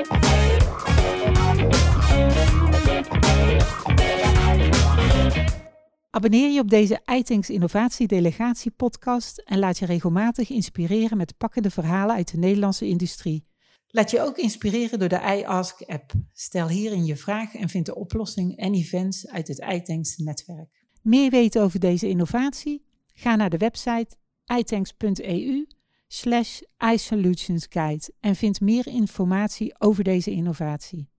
Abonneer 6.11 6.51
je 6.51 6.59
op 6.59 6.69
deze 6.69 7.01
iThinks 7.05 7.49
Innovatie 7.49 8.07
Delegatie 8.07 8.71
podcast 8.71 9.37
en 9.37 9.59
laat 9.59 9.77
je 9.77 9.85
regelmatig 9.85 10.49
inspireren 10.49 11.17
met 11.17 11.37
pakkende 11.37 11.69
verhalen 11.69 12.15
uit 12.15 12.31
de 12.31 12.37
Nederlandse 12.37 12.87
industrie. 12.87 13.45
Laat 13.87 14.11
je 14.11 14.21
ook 14.21 14.37
inspireren 14.37 14.99
door 14.99 15.09
de 15.09 15.21
iAsk 15.37 15.81
app. 15.81 16.11
Stel 16.33 16.67
hierin 16.67 17.05
je 17.05 17.15
vraag 17.15 17.55
en 17.55 17.69
vind 17.69 17.85
de 17.85 17.95
oplossing 17.95 18.57
en 18.57 18.73
events 18.73 19.27
uit 19.27 19.47
het 19.47 19.59
iThanks 19.59 20.17
netwerk. 20.17 20.85
Meer 21.01 21.29
weten 21.29 21.61
over 21.61 21.79
deze 21.79 22.07
innovatie? 22.07 22.85
Ga 23.13 23.35
naar 23.35 23.49
de 23.49 23.57
website 23.57 24.15
ithanks.eu 24.57 25.67
slash 26.07 26.61
iSolutionsGuide 26.93 28.11
en 28.19 28.35
vind 28.35 28.61
meer 28.61 28.87
informatie 28.87 29.79
over 29.79 30.03
deze 30.03 30.31
innovatie. 30.31 31.09